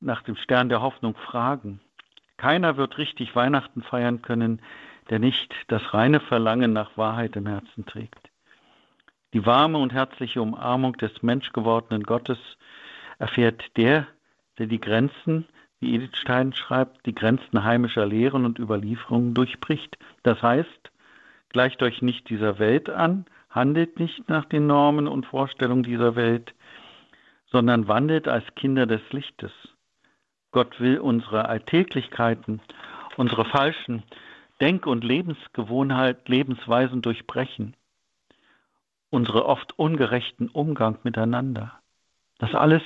nach 0.00 0.22
dem 0.22 0.36
Stern 0.36 0.68
der 0.70 0.80
Hoffnung 0.80 1.14
fragen. 1.16 1.80
Keiner 2.38 2.76
wird 2.76 2.98
richtig 2.98 3.36
Weihnachten 3.36 3.82
feiern 3.82 4.22
können, 4.22 4.62
der 5.10 5.18
nicht 5.18 5.54
das 5.68 5.92
reine 5.92 6.20
Verlangen 6.20 6.72
nach 6.72 6.96
Wahrheit 6.96 7.36
im 7.36 7.46
Herzen 7.46 7.84
trägt. 7.84 8.30
Die 9.34 9.46
warme 9.46 9.78
und 9.78 9.92
herzliche 9.92 10.42
Umarmung 10.42 10.94
des 10.94 11.22
menschgewordenen 11.22 12.02
Gottes 12.02 12.38
erfährt 13.18 13.76
der, 13.76 14.06
der 14.58 14.66
die 14.66 14.80
Grenzen, 14.80 15.46
wie 15.80 15.94
Edith 15.94 16.16
Stein 16.16 16.52
schreibt, 16.52 17.04
die 17.06 17.14
Grenzen 17.14 17.64
heimischer 17.64 18.06
Lehren 18.06 18.44
und 18.44 18.58
Überlieferungen 18.58 19.34
durchbricht. 19.34 19.98
Das 20.22 20.42
heißt, 20.42 20.91
gleicht 21.52 21.82
euch 21.82 22.02
nicht 22.02 22.28
dieser 22.28 22.58
Welt 22.58 22.90
an, 22.90 23.26
handelt 23.50 23.98
nicht 23.98 24.28
nach 24.28 24.44
den 24.46 24.66
Normen 24.66 25.06
und 25.06 25.26
Vorstellungen 25.26 25.82
dieser 25.82 26.16
Welt, 26.16 26.54
sondern 27.46 27.86
wandelt 27.88 28.28
als 28.28 28.44
Kinder 28.54 28.86
des 28.86 29.02
Lichtes. 29.12 29.52
Gott 30.50 30.80
will 30.80 30.98
unsere 30.98 31.48
Alltäglichkeiten, 31.48 32.60
unsere 33.16 33.44
falschen 33.44 34.02
Denk- 34.60 34.86
und 34.86 35.04
Lebensgewohnheit, 35.04 36.28
Lebensweisen 36.28 37.02
durchbrechen, 37.02 37.74
unsere 39.10 39.44
oft 39.46 39.78
ungerechten 39.78 40.48
Umgang 40.48 40.98
miteinander. 41.02 41.72
Das 42.38 42.54
alles 42.54 42.82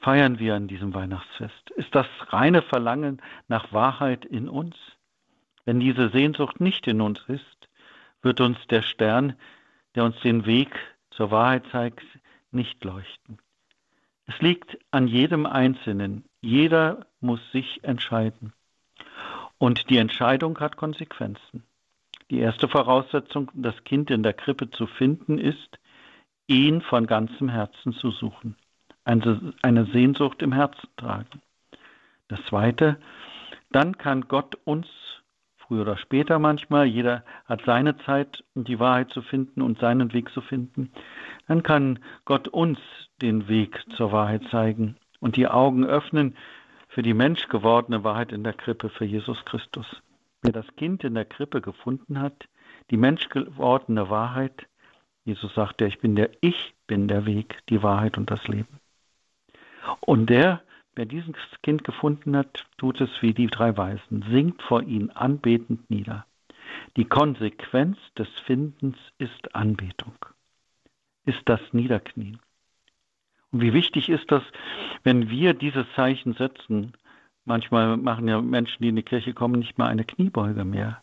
feiern 0.00 0.38
wir 0.38 0.54
an 0.54 0.68
diesem 0.68 0.94
Weihnachtsfest. 0.94 1.70
Ist 1.76 1.94
das 1.94 2.06
reine 2.28 2.62
Verlangen 2.62 3.22
nach 3.48 3.72
Wahrheit 3.72 4.24
in 4.24 4.48
uns? 4.48 4.76
Wenn 5.64 5.80
diese 5.80 6.10
Sehnsucht 6.10 6.60
nicht 6.60 6.86
in 6.88 7.00
uns 7.00 7.20
ist, 7.28 7.61
wird 8.22 8.40
uns 8.40 8.58
der 8.68 8.82
Stern, 8.82 9.34
der 9.94 10.04
uns 10.04 10.18
den 10.20 10.46
Weg 10.46 10.70
zur 11.10 11.30
Wahrheit 11.30 11.64
zeigt, 11.70 12.04
nicht 12.50 12.82
leuchten. 12.84 13.38
Es 14.26 14.40
liegt 14.40 14.78
an 14.90 15.08
jedem 15.08 15.46
Einzelnen. 15.46 16.24
Jeder 16.40 17.06
muss 17.20 17.40
sich 17.52 17.82
entscheiden. 17.84 18.52
Und 19.58 19.90
die 19.90 19.98
Entscheidung 19.98 20.58
hat 20.60 20.76
Konsequenzen. 20.76 21.64
Die 22.30 22.38
erste 22.38 22.68
Voraussetzung, 22.68 23.50
das 23.54 23.84
Kind 23.84 24.10
in 24.10 24.22
der 24.22 24.32
Krippe 24.32 24.70
zu 24.70 24.86
finden, 24.86 25.38
ist, 25.38 25.78
ihn 26.46 26.80
von 26.80 27.06
ganzem 27.06 27.48
Herzen 27.48 27.92
zu 27.92 28.10
suchen, 28.10 28.56
eine 29.04 29.84
Sehnsucht 29.92 30.42
im 30.42 30.52
Herzen 30.52 30.88
tragen. 30.96 31.42
Das 32.28 32.42
zweite, 32.46 32.98
dann 33.70 33.98
kann 33.98 34.28
Gott 34.28 34.56
uns 34.64 34.86
früher 35.72 35.82
oder 35.82 35.96
später 35.96 36.38
manchmal, 36.38 36.84
jeder 36.84 37.24
hat 37.46 37.62
seine 37.64 37.96
Zeit, 38.04 38.44
um 38.54 38.64
die 38.64 38.78
Wahrheit 38.78 39.08
zu 39.08 39.22
finden 39.22 39.62
und 39.62 39.78
seinen 39.78 40.12
Weg 40.12 40.28
zu 40.28 40.42
finden, 40.42 40.92
dann 41.48 41.62
kann 41.62 41.98
Gott 42.26 42.46
uns 42.46 42.78
den 43.22 43.48
Weg 43.48 43.82
zur 43.96 44.12
Wahrheit 44.12 44.42
zeigen 44.50 44.96
und 45.20 45.36
die 45.36 45.48
Augen 45.48 45.86
öffnen 45.86 46.36
für 46.88 47.00
die 47.00 47.14
menschgewordene 47.14 48.04
Wahrheit 48.04 48.32
in 48.32 48.44
der 48.44 48.52
Krippe 48.52 48.90
für 48.90 49.06
Jesus 49.06 49.42
Christus. 49.46 49.86
Wer 50.42 50.52
das 50.52 50.66
Kind 50.76 51.04
in 51.04 51.14
der 51.14 51.24
Krippe 51.24 51.62
gefunden 51.62 52.20
hat, 52.20 52.48
die 52.90 52.98
menschgewordene 52.98 54.10
Wahrheit, 54.10 54.66
Jesus 55.24 55.54
sagt 55.54 55.80
ich 55.80 56.00
bin 56.00 56.16
der, 56.16 56.32
ich 56.42 56.74
bin 56.86 57.08
der 57.08 57.24
Weg, 57.24 57.60
die 57.70 57.82
Wahrheit 57.82 58.18
und 58.18 58.30
das 58.30 58.46
Leben. 58.46 58.78
Und 60.00 60.28
der, 60.28 60.60
wer 60.94 61.06
dieses 61.06 61.34
Kind 61.62 61.84
gefunden 61.84 62.36
hat, 62.36 62.66
tut 62.78 63.00
es 63.00 63.10
wie 63.20 63.34
die 63.34 63.46
drei 63.46 63.76
Weisen, 63.76 64.24
singt 64.30 64.62
vor 64.62 64.82
ihm 64.82 65.10
anbetend 65.14 65.88
nieder. 65.90 66.26
Die 66.96 67.04
Konsequenz 67.04 67.98
des 68.18 68.28
Findens 68.44 68.96
ist 69.18 69.54
Anbetung, 69.54 70.14
ist 71.24 71.42
das 71.46 71.60
Niederknien. 71.72 72.38
Und 73.50 73.60
wie 73.60 73.72
wichtig 73.72 74.08
ist 74.08 74.30
das, 74.30 74.42
wenn 75.04 75.28
wir 75.28 75.54
dieses 75.54 75.86
Zeichen 75.94 76.34
setzen? 76.34 76.92
Manchmal 77.44 77.96
machen 77.96 78.28
ja 78.28 78.40
Menschen, 78.40 78.82
die 78.82 78.88
in 78.88 78.96
die 78.96 79.02
Kirche 79.02 79.34
kommen, 79.34 79.58
nicht 79.58 79.78
mal 79.78 79.88
eine 79.88 80.04
Kniebeuge 80.04 80.64
mehr. 80.64 81.02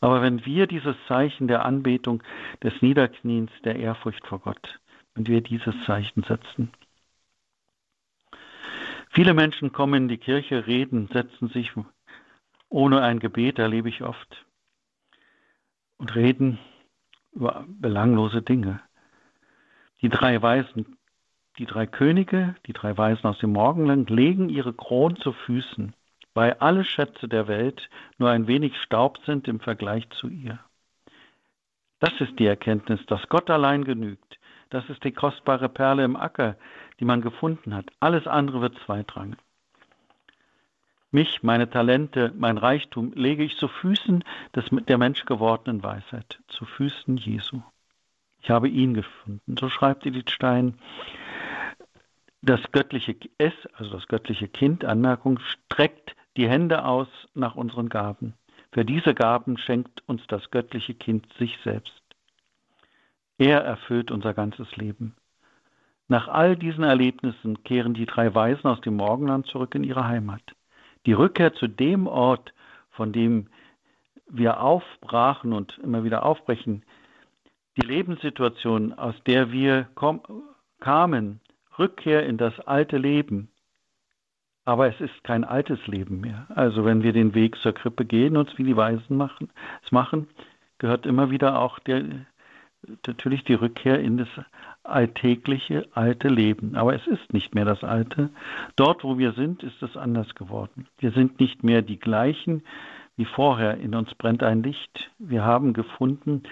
Aber 0.00 0.22
wenn 0.22 0.44
wir 0.44 0.66
dieses 0.66 0.96
Zeichen 1.08 1.48
der 1.48 1.64
Anbetung, 1.64 2.22
des 2.62 2.74
Niederkniens, 2.82 3.50
der 3.64 3.76
Ehrfurcht 3.76 4.26
vor 4.26 4.40
Gott, 4.40 4.78
wenn 5.14 5.26
wir 5.26 5.40
dieses 5.40 5.74
Zeichen 5.84 6.22
setzen, 6.22 6.70
Viele 9.16 9.32
Menschen 9.32 9.72
kommen 9.72 10.02
in 10.02 10.08
die 10.08 10.18
Kirche, 10.18 10.66
reden, 10.66 11.08
setzen 11.10 11.48
sich 11.48 11.72
ohne 12.68 13.00
ein 13.00 13.18
Gebet, 13.18 13.58
erlebe 13.58 13.88
ich 13.88 14.02
oft, 14.02 14.44
und 15.96 16.14
reden 16.14 16.58
über 17.32 17.64
belanglose 17.66 18.42
Dinge. 18.42 18.78
Die 20.02 20.10
drei 20.10 20.42
Weisen, 20.42 20.98
die 21.56 21.64
drei 21.64 21.86
Könige, 21.86 22.56
die 22.66 22.74
drei 22.74 22.94
Weisen 22.98 23.26
aus 23.26 23.38
dem 23.38 23.54
Morgenland 23.54 24.10
legen 24.10 24.50
ihre 24.50 24.74
Kronen 24.74 25.16
zu 25.16 25.32
Füßen, 25.32 25.94
weil 26.34 26.52
alle 26.60 26.84
Schätze 26.84 27.26
der 27.26 27.48
Welt 27.48 27.88
nur 28.18 28.28
ein 28.28 28.46
wenig 28.46 28.76
Staub 28.82 29.16
sind 29.24 29.48
im 29.48 29.60
Vergleich 29.60 30.06
zu 30.10 30.28
ihr. 30.28 30.58
Das 32.00 32.12
ist 32.20 32.38
die 32.38 32.44
Erkenntnis, 32.44 33.00
dass 33.06 33.26
Gott 33.30 33.48
allein 33.48 33.82
genügt. 33.82 34.38
Das 34.68 34.86
ist 34.90 35.02
die 35.04 35.12
kostbare 35.12 35.70
Perle 35.70 36.04
im 36.04 36.16
Acker, 36.16 36.56
die 37.00 37.04
man 37.04 37.20
gefunden 37.20 37.74
hat. 37.74 37.90
Alles 38.00 38.26
andere 38.26 38.60
wird 38.60 38.78
zweitrangig. 38.84 39.38
Mich, 41.10 41.42
meine 41.42 41.70
Talente, 41.70 42.32
mein 42.36 42.58
Reichtum 42.58 43.12
lege 43.14 43.44
ich 43.44 43.56
zu 43.56 43.68
Füßen 43.68 44.24
des, 44.54 44.66
der 44.70 44.98
menschgewordenen 44.98 45.82
Weisheit, 45.82 46.40
zu 46.48 46.64
Füßen 46.64 47.16
Jesu. 47.16 47.62
Ich 48.42 48.50
habe 48.50 48.68
ihn 48.68 48.94
gefunden. 48.94 49.56
So 49.58 49.68
schreibt 49.68 50.04
Edith 50.04 50.30
Stein. 50.30 50.78
Das 52.42 52.60
göttliche 52.70 53.16
S, 53.38 53.54
also 53.74 53.92
das 53.92 54.06
göttliche 54.08 54.48
Kind, 54.48 54.84
Anmerkung, 54.84 55.38
streckt 55.38 56.14
die 56.36 56.48
Hände 56.48 56.84
aus 56.84 57.08
nach 57.34 57.54
unseren 57.54 57.88
Gaben. 57.88 58.34
Für 58.72 58.84
diese 58.84 59.14
Gaben 59.14 59.56
schenkt 59.58 60.06
uns 60.06 60.22
das 60.28 60.50
göttliche 60.50 60.94
Kind 60.94 61.26
sich 61.38 61.58
selbst. 61.64 62.02
Er 63.38 63.62
erfüllt 63.62 64.10
unser 64.10 64.34
ganzes 64.34 64.76
Leben. 64.76 65.16
Nach 66.08 66.28
all 66.28 66.56
diesen 66.56 66.84
Erlebnissen 66.84 67.62
kehren 67.64 67.94
die 67.94 68.06
drei 68.06 68.34
Weisen 68.34 68.66
aus 68.68 68.80
dem 68.80 68.96
Morgenland 68.96 69.46
zurück 69.46 69.74
in 69.74 69.82
ihre 69.82 70.06
Heimat. 70.06 70.42
Die 71.04 71.12
Rückkehr 71.12 71.54
zu 71.54 71.66
dem 71.66 72.06
Ort, 72.06 72.52
von 72.90 73.12
dem 73.12 73.48
wir 74.28 74.60
aufbrachen 74.60 75.52
und 75.52 75.78
immer 75.78 76.04
wieder 76.04 76.24
aufbrechen, 76.24 76.84
die 77.76 77.86
Lebenssituation, 77.86 78.92
aus 78.94 79.14
der 79.26 79.52
wir 79.52 79.88
kamen, 80.80 81.40
Rückkehr 81.78 82.26
in 82.26 82.38
das 82.38 82.58
alte 82.60 82.96
Leben. 82.96 83.50
Aber 84.64 84.88
es 84.88 85.00
ist 85.00 85.22
kein 85.24 85.44
altes 85.44 85.86
Leben 85.86 86.20
mehr. 86.20 86.46
Also 86.48 86.84
wenn 86.84 87.02
wir 87.02 87.12
den 87.12 87.34
Weg 87.34 87.56
zur 87.56 87.72
Krippe 87.72 88.04
gehen, 88.04 88.36
uns 88.36 88.56
wie 88.56 88.64
die 88.64 88.76
Weisen 88.76 89.16
machen, 89.16 89.50
es 89.84 89.92
machen, 89.92 90.28
gehört 90.78 91.06
immer 91.06 91.30
wieder 91.30 91.60
auch 91.60 91.78
der, 91.80 92.04
natürlich 93.06 93.44
die 93.44 93.54
Rückkehr 93.54 94.00
in 94.00 94.16
das 94.16 94.28
alltägliche 94.88 95.86
alte 95.92 96.28
Leben. 96.28 96.76
Aber 96.76 96.94
es 96.94 97.06
ist 97.06 97.32
nicht 97.32 97.54
mehr 97.54 97.64
das 97.64 97.84
alte. 97.84 98.30
Dort, 98.76 99.04
wo 99.04 99.18
wir 99.18 99.32
sind, 99.32 99.62
ist 99.62 99.82
es 99.82 99.96
anders 99.96 100.34
geworden. 100.34 100.86
Wir 100.98 101.12
sind 101.12 101.40
nicht 101.40 101.62
mehr 101.62 101.82
die 101.82 101.98
gleichen 101.98 102.62
wie 103.16 103.24
vorher. 103.24 103.78
In 103.78 103.94
uns 103.94 104.14
brennt 104.14 104.42
ein 104.42 104.62
Licht. 104.62 105.10
Wir 105.18 105.44
haben 105.44 105.72
gefunden, 105.72 106.42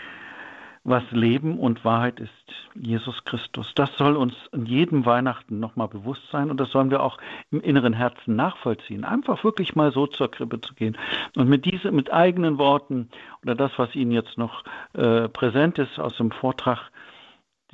was 0.85 1.03
Leben 1.11 1.59
und 1.59 1.83
Wahrheit 1.85 2.21
ist, 2.21 2.31
Jesus 2.75 3.25
Christus. 3.25 3.73
Das 3.75 3.91
soll 3.97 4.17
uns 4.17 4.35
in 4.53 4.67
jedem 4.67 5.07
Weihnachten 5.07 5.59
nochmal 5.59 5.89
bewusst 5.89 6.23
sein 6.31 6.51
und 6.51 6.61
das 6.61 6.71
sollen 6.71 6.91
wir 6.91 7.03
auch 7.03 7.17
im 7.51 7.63
inneren 7.63 7.95
Herzen 7.95 8.37
nachvollziehen. 8.37 9.05
Einfach 9.05 9.43
wirklich 9.45 9.75
mal 9.75 9.93
so 9.93 10.07
zur 10.07 10.31
Krippe 10.31 10.61
zu 10.61 10.75
gehen 10.75 10.99
und 11.37 11.49
mit 11.49 11.65
diese, 11.65 11.91
mit 11.91 12.13
eigenen 12.13 12.59
Worten 12.59 13.09
oder 13.43 13.55
das, 13.55 13.73
was 13.79 13.95
Ihnen 13.95 14.13
jetzt 14.13 14.37
noch 14.37 14.63
äh, 14.93 15.29
präsent 15.29 15.79
ist 15.79 15.99
aus 15.99 16.17
dem 16.19 16.31
Vortrag, 16.31 16.91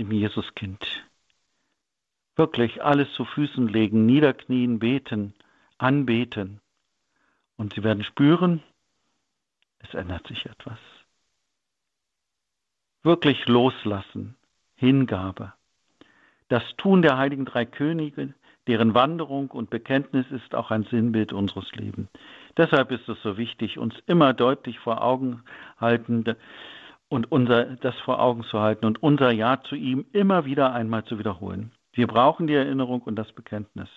dem 0.01 0.11
Jesuskind, 0.11 0.85
wirklich 2.35 2.83
alles 2.83 3.13
zu 3.13 3.25
Füßen 3.25 3.69
legen, 3.69 4.07
niederknien, 4.07 4.81
beten, 4.81 5.35
anbeten 5.79 6.61
und 7.57 7.75
Sie 7.75 7.85
werden 7.85 8.03
spüren, 8.03 8.63
es 9.79 9.95
ändert 9.95 10.27
sich 10.27 10.47
etwas 10.47 10.79
wirklich 13.03 13.47
loslassen, 13.47 14.37
Hingabe. 14.75 15.53
Das 16.49 16.63
Tun 16.77 17.03
der 17.03 17.17
heiligen 17.17 17.45
drei 17.45 17.65
Könige, 17.65 18.35
deren 18.67 18.95
Wanderung 18.95 19.51
und 19.51 19.71
Bekenntnis 19.71 20.27
ist 20.31 20.55
auch 20.55 20.71
ein 20.71 20.85
Sinnbild 20.85 21.33
unseres 21.33 21.71
Lebens. 21.73 22.09
Deshalb 22.57 22.91
ist 22.91 23.09
es 23.09 23.21
so 23.23 23.37
wichtig, 23.37 23.79
uns 23.79 23.95
immer 24.07 24.33
deutlich 24.33 24.79
vor 24.79 25.03
Augen 25.03 25.43
halten 25.79 26.25
und 27.11 27.31
unser, 27.31 27.65
das 27.77 27.95
vor 27.97 28.21
Augen 28.21 28.45
zu 28.45 28.61
halten 28.61 28.87
und 28.87 29.03
unser 29.03 29.31
Ja 29.33 29.61
zu 29.63 29.75
ihm 29.75 30.07
immer 30.13 30.47
wieder 30.47 30.73
einmal 30.73 31.05
zu 31.05 31.19
wiederholen. 31.19 31.73
Wir 31.93 32.07
brauchen 32.07 32.47
die 32.47 32.55
Erinnerung 32.55 33.03
und 33.03 33.17
das 33.17 33.31
Bekenntnis. 33.33 33.89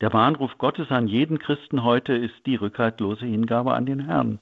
Der 0.00 0.12
Warnruf 0.12 0.58
Gottes 0.58 0.90
an 0.90 1.08
jeden 1.08 1.38
Christen 1.38 1.82
heute 1.82 2.12
ist 2.12 2.34
die 2.44 2.56
rückhaltlose 2.56 3.24
Hingabe 3.24 3.72
an 3.74 3.86
den 3.86 4.00
Herrn. 4.00 4.40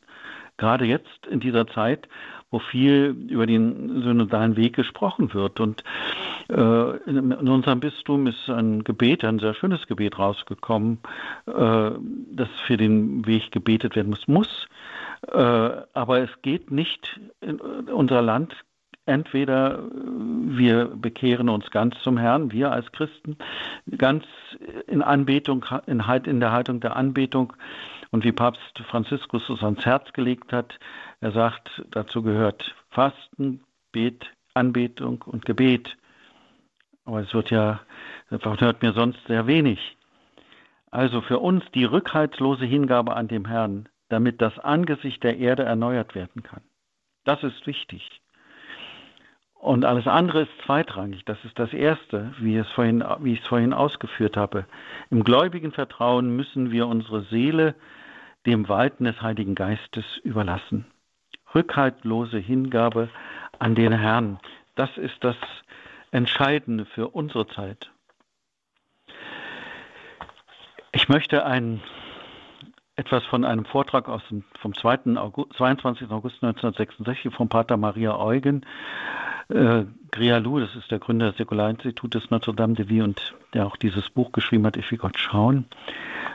Gerade 0.56 0.86
jetzt 0.86 1.26
in 1.30 1.40
dieser 1.40 1.66
Zeit, 1.66 2.08
wo 2.50 2.60
viel 2.60 3.14
über 3.28 3.46
den 3.46 4.02
synodalen 4.02 4.56
Weg 4.56 4.74
gesprochen 4.74 5.34
wird. 5.34 5.60
Und 5.60 5.84
äh, 6.48 6.96
in, 7.08 7.32
unserem 7.32 7.80
Bistum 7.80 8.26
ist 8.26 8.48
ein 8.48 8.84
Gebet, 8.84 9.24
ein 9.24 9.38
sehr 9.38 9.54
schönes 9.54 9.86
Gebet 9.86 10.18
rausgekommen, 10.18 10.98
äh, 11.46 11.90
das 12.32 12.48
für 12.66 12.76
den 12.78 13.26
Weg 13.26 13.50
gebetet 13.50 13.96
werden 13.96 14.10
muss. 14.10 14.28
Muss, 14.28 14.66
aber 15.22 16.20
es 16.20 16.30
geht 16.42 16.70
nicht, 16.70 17.20
in 17.40 17.60
unser 17.60 18.22
Land 18.22 18.54
entweder 19.06 19.84
wir 19.92 20.86
bekehren 20.86 21.48
uns 21.48 21.70
ganz 21.70 21.94
zum 22.02 22.18
Herrn, 22.18 22.50
wir 22.50 22.72
als 22.72 22.90
Christen, 22.92 23.38
ganz 23.96 24.24
in 24.88 25.00
Anbetung, 25.00 25.64
in, 25.86 26.00
in 26.24 26.40
der 26.40 26.52
Haltung 26.52 26.80
der 26.80 26.96
Anbetung 26.96 27.52
und 28.10 28.24
wie 28.24 28.32
Papst 28.32 28.78
Franziskus 28.90 29.48
es 29.48 29.62
ans 29.62 29.84
Herz 29.84 30.12
gelegt 30.12 30.52
hat, 30.52 30.78
er 31.20 31.32
sagt, 31.32 31.82
dazu 31.90 32.22
gehört 32.22 32.74
Fasten, 32.90 33.62
Bet, 33.92 34.26
Anbetung 34.54 35.22
und 35.22 35.44
Gebet. 35.46 35.96
Aber 37.04 37.20
es 37.20 37.32
wird 37.32 37.50
ja, 37.50 37.80
davon 38.30 38.60
hört 38.60 38.82
mir 38.82 38.92
sonst 38.92 39.20
sehr 39.26 39.46
wenig. 39.46 39.96
Also 40.90 41.20
für 41.20 41.38
uns 41.38 41.64
die 41.74 41.84
rückhaltlose 41.84 42.64
Hingabe 42.64 43.14
an 43.14 43.28
dem 43.28 43.44
Herrn, 43.46 43.88
damit 44.08 44.40
das 44.40 44.58
Angesicht 44.58 45.22
der 45.22 45.38
Erde 45.38 45.64
erneuert 45.64 46.14
werden 46.14 46.42
kann. 46.42 46.62
Das 47.24 47.42
ist 47.42 47.66
wichtig. 47.66 48.20
Und 49.54 49.84
alles 49.84 50.06
andere 50.06 50.42
ist 50.42 50.52
zweitrangig. 50.64 51.24
Das 51.24 51.44
ist 51.44 51.58
das 51.58 51.72
Erste, 51.72 52.32
wie, 52.38 52.56
es 52.56 52.70
vorhin, 52.72 53.02
wie 53.20 53.32
ich 53.32 53.40
es 53.40 53.46
vorhin 53.46 53.72
ausgeführt 53.72 54.36
habe. 54.36 54.66
Im 55.10 55.24
gläubigen 55.24 55.72
Vertrauen 55.72 56.36
müssen 56.36 56.70
wir 56.70 56.86
unsere 56.86 57.22
Seele 57.22 57.74
dem 58.46 58.68
Walten 58.68 59.04
des 59.04 59.20
Heiligen 59.20 59.54
Geistes 59.54 60.04
überlassen. 60.18 60.86
Rückhaltlose 61.54 62.38
Hingabe 62.38 63.08
an 63.58 63.74
den 63.74 63.92
Herrn, 63.92 64.38
das 64.76 64.96
ist 64.98 65.16
das 65.24 65.36
Entscheidende 66.12 66.84
für 66.84 67.08
unsere 67.08 67.46
Zeit. 67.48 67.90
Ich 70.92 71.08
möchte 71.08 71.44
ein, 71.44 71.82
etwas 72.96 73.24
von 73.24 73.44
einem 73.44 73.64
Vortrag 73.64 74.08
aus 74.08 74.22
dem, 74.28 74.44
vom 74.60 74.74
2. 74.74 75.16
August, 75.16 75.52
22. 75.56 76.10
August 76.10 76.42
1966 76.42 77.32
von 77.32 77.48
Pater 77.48 77.76
Maria 77.76 78.18
Eugen 78.18 78.64
äh, 79.48 79.84
Grialou, 80.10 80.58
das 80.60 80.74
ist 80.74 80.90
der 80.90 80.98
Gründer 80.98 81.28
des 81.28 81.36
Säkularinstitutes 81.36 82.30
Notre 82.30 82.54
Dame 82.54 82.74
de 82.74 82.88
Vie 82.88 83.02
und 83.02 83.34
der 83.54 83.66
auch 83.66 83.76
dieses 83.76 84.10
Buch 84.10 84.32
geschrieben 84.32 84.66
hat, 84.66 84.76
Ich 84.76 84.90
will 84.90 84.98
Gott 84.98 85.18
schauen. 85.18 85.66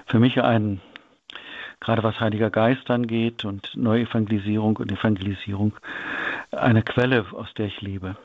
Für 0.05 0.19
mich 0.19 0.41
ein 0.41 0.81
gerade 1.81 2.03
was 2.03 2.19
Heiliger 2.19 2.51
Geist 2.51 2.89
angeht 2.89 3.43
und 3.43 3.75
Neuevangelisierung 3.75 4.77
und 4.77 4.91
Evangelisierung, 4.91 5.73
eine 6.51 6.83
Quelle, 6.83 7.25
aus 7.31 7.53
der 7.55 7.65
ich 7.65 7.81
lebe. 7.81 8.15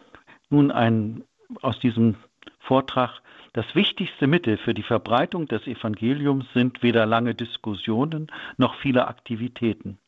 Nun 0.51 0.71
ein, 0.71 1.25
aus 1.63 1.79
diesem 1.79 2.17
Vortrag, 2.61 3.21
das 3.53 3.75
wichtigste 3.75 4.27
Mittel 4.27 4.59
für 4.59 4.75
die 4.75 4.83
Verbreitung 4.83 5.47
des 5.47 5.67
Evangeliums 5.67 6.47
sind 6.53 6.83
weder 6.83 7.07
lange 7.07 7.35
Diskussionen 7.35 8.27
noch 8.57 8.75
viele 8.77 9.09
Aktivitäten. 9.09 9.99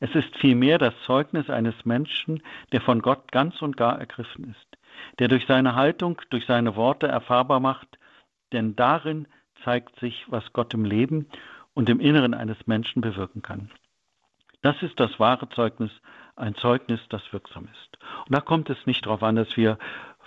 Es 0.00 0.14
ist 0.14 0.36
vielmehr 0.36 0.78
das 0.78 0.94
Zeugnis 1.06 1.48
eines 1.48 1.84
Menschen, 1.84 2.42
der 2.72 2.80
von 2.80 3.02
Gott 3.02 3.30
ganz 3.30 3.62
und 3.62 3.76
gar 3.76 4.00
ergriffen 4.00 4.50
ist, 4.50 4.78
der 5.18 5.28
durch 5.28 5.46
seine 5.46 5.76
Haltung, 5.76 6.20
durch 6.30 6.46
seine 6.46 6.74
Worte 6.74 7.06
erfahrbar 7.06 7.60
macht, 7.60 7.98
denn 8.52 8.74
darin 8.74 9.28
zeigt 9.62 10.00
sich, 10.00 10.24
was 10.28 10.52
Gott 10.52 10.74
im 10.74 10.84
Leben 10.84 11.28
und 11.74 11.88
im 11.88 12.00
Inneren 12.00 12.34
eines 12.34 12.66
Menschen 12.66 13.00
bewirken 13.00 13.42
kann. 13.42 13.70
Das 14.62 14.82
ist 14.82 14.98
das 14.98 15.18
wahre 15.20 15.48
Zeugnis, 15.50 15.90
ein 16.36 16.54
Zeugnis, 16.54 17.00
das 17.08 17.32
wirksam 17.32 17.68
ist. 17.72 17.98
Und 18.26 18.34
da 18.34 18.40
kommt 18.40 18.70
es 18.70 18.86
nicht 18.86 19.06
darauf 19.06 19.22
an, 19.22 19.36
dass 19.36 19.56
wir 19.56 19.78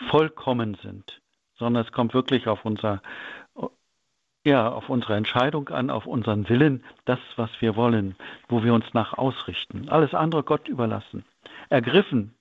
vollkommen 0.09 0.75
sind, 0.81 1.21
sondern 1.57 1.85
es 1.85 1.91
kommt 1.91 2.13
wirklich 2.13 2.47
auf 2.47 2.65
unser 2.65 3.01
ja, 4.45 4.71
auf 4.71 4.89
unsere 4.89 5.15
Entscheidung 5.15 5.69
an, 5.69 5.89
auf 5.89 6.05
unseren 6.05 6.47
Willen, 6.47 6.83
das, 7.05 7.19
was 7.35 7.49
wir 7.59 7.75
wollen, 7.75 8.15
wo 8.47 8.63
wir 8.63 8.75
uns 8.75 8.85
nach 8.93 9.17
ausrichten. 9.17 9.89
Alles 9.89 10.13
andere 10.13 10.43
Gott 10.43 10.67
überlassen. 10.67 11.25
Ergriffen 11.69 12.35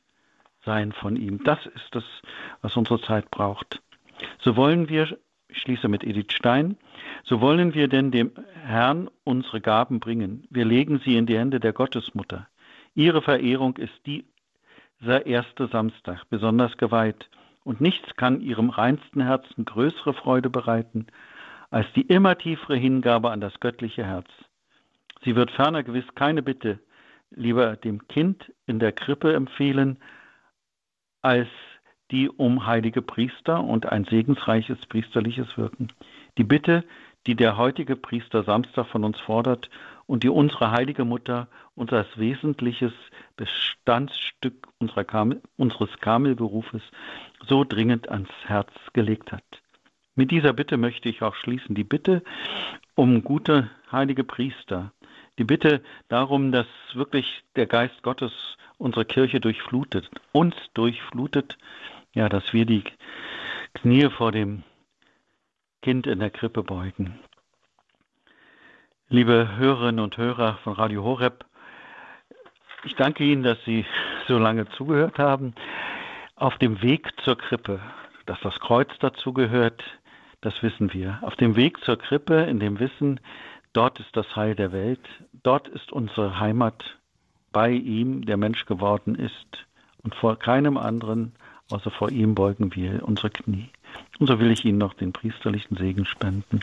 sein 0.64 0.92
von 0.92 1.16
ihm. 1.16 1.42
Das 1.44 1.64
ist 1.64 1.88
das, 1.92 2.04
was 2.60 2.76
unsere 2.76 3.00
Zeit 3.00 3.30
braucht. 3.30 3.82
So 4.38 4.54
wollen 4.56 4.88
wir, 4.90 5.18
ich 5.48 5.58
schließe 5.58 5.88
mit 5.88 6.04
Edith 6.04 6.32
Stein, 6.32 6.76
so 7.22 7.40
wollen 7.40 7.74
wir 7.74 7.88
denn 7.88 8.10
dem 8.10 8.32
Herrn 8.62 9.08
unsere 9.24 9.62
Gaben 9.62 9.98
bringen. 9.98 10.46
Wir 10.50 10.66
legen 10.66 11.00
sie 11.04 11.16
in 11.16 11.26
die 11.26 11.38
Hände 11.38 11.58
der 11.58 11.72
Gottesmutter. 11.72 12.48
Ihre 12.94 13.22
Verehrung 13.22 13.76
ist 13.76 13.94
dieser 14.06 15.26
erste 15.26 15.68
Samstag 15.68 16.28
besonders 16.28 16.76
geweiht, 16.76 17.28
und 17.64 17.80
nichts 17.80 18.14
kann 18.16 18.40
ihrem 18.40 18.70
reinsten 18.70 19.22
Herzen 19.22 19.64
größere 19.64 20.14
Freude 20.14 20.50
bereiten, 20.50 21.06
als 21.70 21.86
die 21.94 22.02
immer 22.02 22.38
tiefere 22.38 22.76
Hingabe 22.76 23.30
an 23.30 23.40
das 23.40 23.58
göttliche 23.58 24.04
Herz. 24.04 24.28
Sie 25.24 25.34
wird 25.34 25.50
ferner 25.50 25.82
gewiss 25.82 26.06
keine 26.14 26.42
Bitte 26.42 26.78
lieber 27.36 27.76
dem 27.76 28.06
Kind 28.08 28.52
in 28.66 28.78
der 28.78 28.92
Krippe 28.92 29.32
empfehlen, 29.32 29.98
als 31.22 31.48
die 32.10 32.28
um 32.28 32.66
heilige 32.66 33.02
Priester 33.02 33.62
und 33.62 33.86
ein 33.86 34.04
segensreiches 34.04 34.78
priesterliches 34.86 35.56
Wirken. 35.56 35.88
Die 36.38 36.44
Bitte, 36.44 36.84
die 37.26 37.34
der 37.34 37.56
heutige 37.56 37.96
Priester 37.96 38.44
Samstag 38.44 38.86
von 38.86 39.04
uns 39.04 39.18
fordert 39.20 39.70
und 40.06 40.22
die 40.22 40.28
unsere 40.28 40.70
heilige 40.70 41.04
Mutter 41.04 41.48
uns 41.74 41.92
als 41.92 42.06
wesentliches 42.18 42.92
Bestandsstück 43.36 44.68
unseres 44.78 45.98
Kamelberufes 46.00 46.82
so 47.48 47.64
dringend 47.64 48.08
ans 48.08 48.30
Herz 48.46 48.70
gelegt 48.92 49.32
hat. 49.32 49.44
Mit 50.14 50.30
dieser 50.30 50.52
Bitte 50.52 50.76
möchte 50.76 51.08
ich 51.08 51.22
auch 51.22 51.34
schließen. 51.34 51.74
Die 51.74 51.84
Bitte 51.84 52.22
um 52.94 53.24
gute 53.24 53.70
heilige 53.90 54.24
Priester. 54.24 54.92
Die 55.38 55.44
Bitte 55.44 55.82
darum, 56.08 56.52
dass 56.52 56.66
wirklich 56.92 57.42
der 57.56 57.66
Geist 57.66 58.02
Gottes 58.02 58.32
unsere 58.78 59.04
Kirche 59.04 59.40
durchflutet, 59.40 60.08
uns 60.32 60.54
durchflutet, 60.74 61.58
ja, 62.12 62.28
dass 62.28 62.52
wir 62.52 62.66
die 62.66 62.84
Knie 63.74 64.08
vor 64.10 64.30
dem 64.30 64.62
Kind 65.82 66.06
in 66.06 66.20
der 66.20 66.30
Krippe 66.30 66.62
beugen. 66.62 67.18
Liebe 69.08 69.56
Hörerinnen 69.56 70.02
und 70.02 70.16
Hörer 70.16 70.58
von 70.62 70.72
Radio 70.72 71.02
Horeb, 71.02 71.44
ich 72.84 72.94
danke 72.94 73.24
Ihnen, 73.24 73.42
dass 73.42 73.58
Sie 73.64 73.84
so 74.28 74.38
lange 74.38 74.68
zugehört 74.70 75.18
haben. 75.18 75.54
Auf 76.36 76.58
dem 76.58 76.82
Weg 76.82 77.12
zur 77.22 77.38
Krippe, 77.38 77.80
dass 78.26 78.40
das 78.42 78.58
Kreuz 78.58 78.88
dazu 78.98 79.32
gehört, 79.32 79.82
das 80.40 80.62
wissen 80.62 80.92
wir. 80.92 81.18
Auf 81.22 81.36
dem 81.36 81.54
Weg 81.54 81.78
zur 81.84 81.96
Krippe, 81.96 82.42
in 82.42 82.58
dem 82.58 82.80
Wissen, 82.80 83.20
dort 83.72 84.00
ist 84.00 84.16
das 84.16 84.34
Heil 84.34 84.56
der 84.56 84.72
Welt, 84.72 85.00
dort 85.44 85.68
ist 85.68 85.92
unsere 85.92 86.40
Heimat 86.40 86.98
bei 87.52 87.70
ihm, 87.70 88.26
der 88.26 88.36
Mensch 88.36 88.66
geworden 88.66 89.14
ist. 89.14 89.66
Und 90.02 90.14
vor 90.16 90.36
keinem 90.36 90.76
anderen, 90.76 91.34
außer 91.70 91.92
vor 91.92 92.10
ihm, 92.10 92.34
beugen 92.34 92.74
wir 92.74 93.06
unsere 93.06 93.30
Knie. 93.30 93.70
Und 94.18 94.26
so 94.26 94.40
will 94.40 94.50
ich 94.50 94.64
Ihnen 94.64 94.78
noch 94.78 94.94
den 94.94 95.12
priesterlichen 95.12 95.76
Segen 95.76 96.04
spenden. 96.04 96.60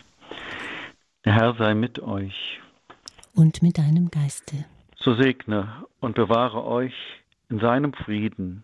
Der 1.24 1.34
Herr 1.34 1.55
sei 1.55 1.76
mit 1.76 1.99
euch. 1.99 2.59
Und 3.34 3.63
mit 3.63 3.78
deinem 3.78 4.11
Geiste. 4.11 4.65
So 4.97 5.15
segne 5.15 5.86
und 6.01 6.15
bewahre 6.15 6.65
euch 6.65 6.93
in 7.49 7.59
seinem 7.59 7.93
Frieden 7.93 8.63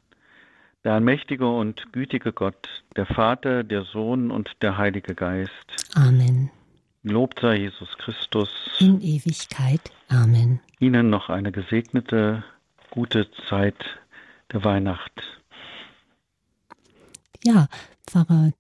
der 0.88 0.94
allmächtige 0.94 1.46
und 1.46 1.92
gütige 1.92 2.32
Gott, 2.32 2.70
der 2.96 3.06
Vater, 3.06 3.66
der 3.66 3.84
Sohn 3.84 4.32
und 4.32 4.50
der 4.62 4.78
Heilige 4.78 5.16
Geist. 5.16 5.52
Amen. 5.96 6.50
Lobt 7.04 7.42
sei 7.42 7.58
Jesus 7.58 7.90
Christus. 7.98 8.50
In 8.80 9.02
Ewigkeit. 9.02 9.82
Amen. 10.08 10.62
Ihnen 10.80 11.10
noch 11.10 11.28
eine 11.28 11.52
gesegnete, 11.52 12.46
gute 12.90 13.28
Zeit 13.50 13.76
der 14.54 14.64
Weihnacht. 14.64 15.12
Ja, 17.44 17.68
Pfarrer 18.10 18.54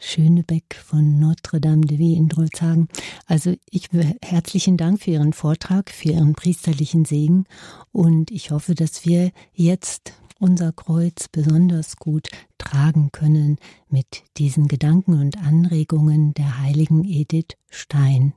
Schönebeck 0.00 0.76
von 0.82 1.20
Notre 1.20 1.60
Dame 1.60 1.84
de 1.84 1.98
Vie 1.98 2.16
in 2.16 2.30
Drolshagen. 2.30 2.88
Also 3.26 3.54
ich 3.70 3.90
herzlichen 4.22 4.78
Dank 4.78 5.02
für 5.02 5.10
Ihren 5.10 5.34
Vortrag, 5.34 5.90
für 5.90 6.08
Ihren 6.08 6.32
priesterlichen 6.32 7.04
Segen 7.04 7.44
und 7.92 8.30
ich 8.30 8.50
hoffe, 8.50 8.74
dass 8.74 9.04
wir 9.04 9.30
jetzt 9.52 10.14
unser 10.38 10.72
Kreuz 10.72 11.28
besonders 11.28 11.96
gut 11.96 12.28
tragen 12.58 13.10
können 13.12 13.58
mit 13.88 14.22
diesen 14.36 14.68
Gedanken 14.68 15.20
und 15.20 15.38
Anregungen 15.38 16.34
der 16.34 16.60
heiligen 16.60 17.04
Edith 17.04 17.56
Stein. 17.70 18.34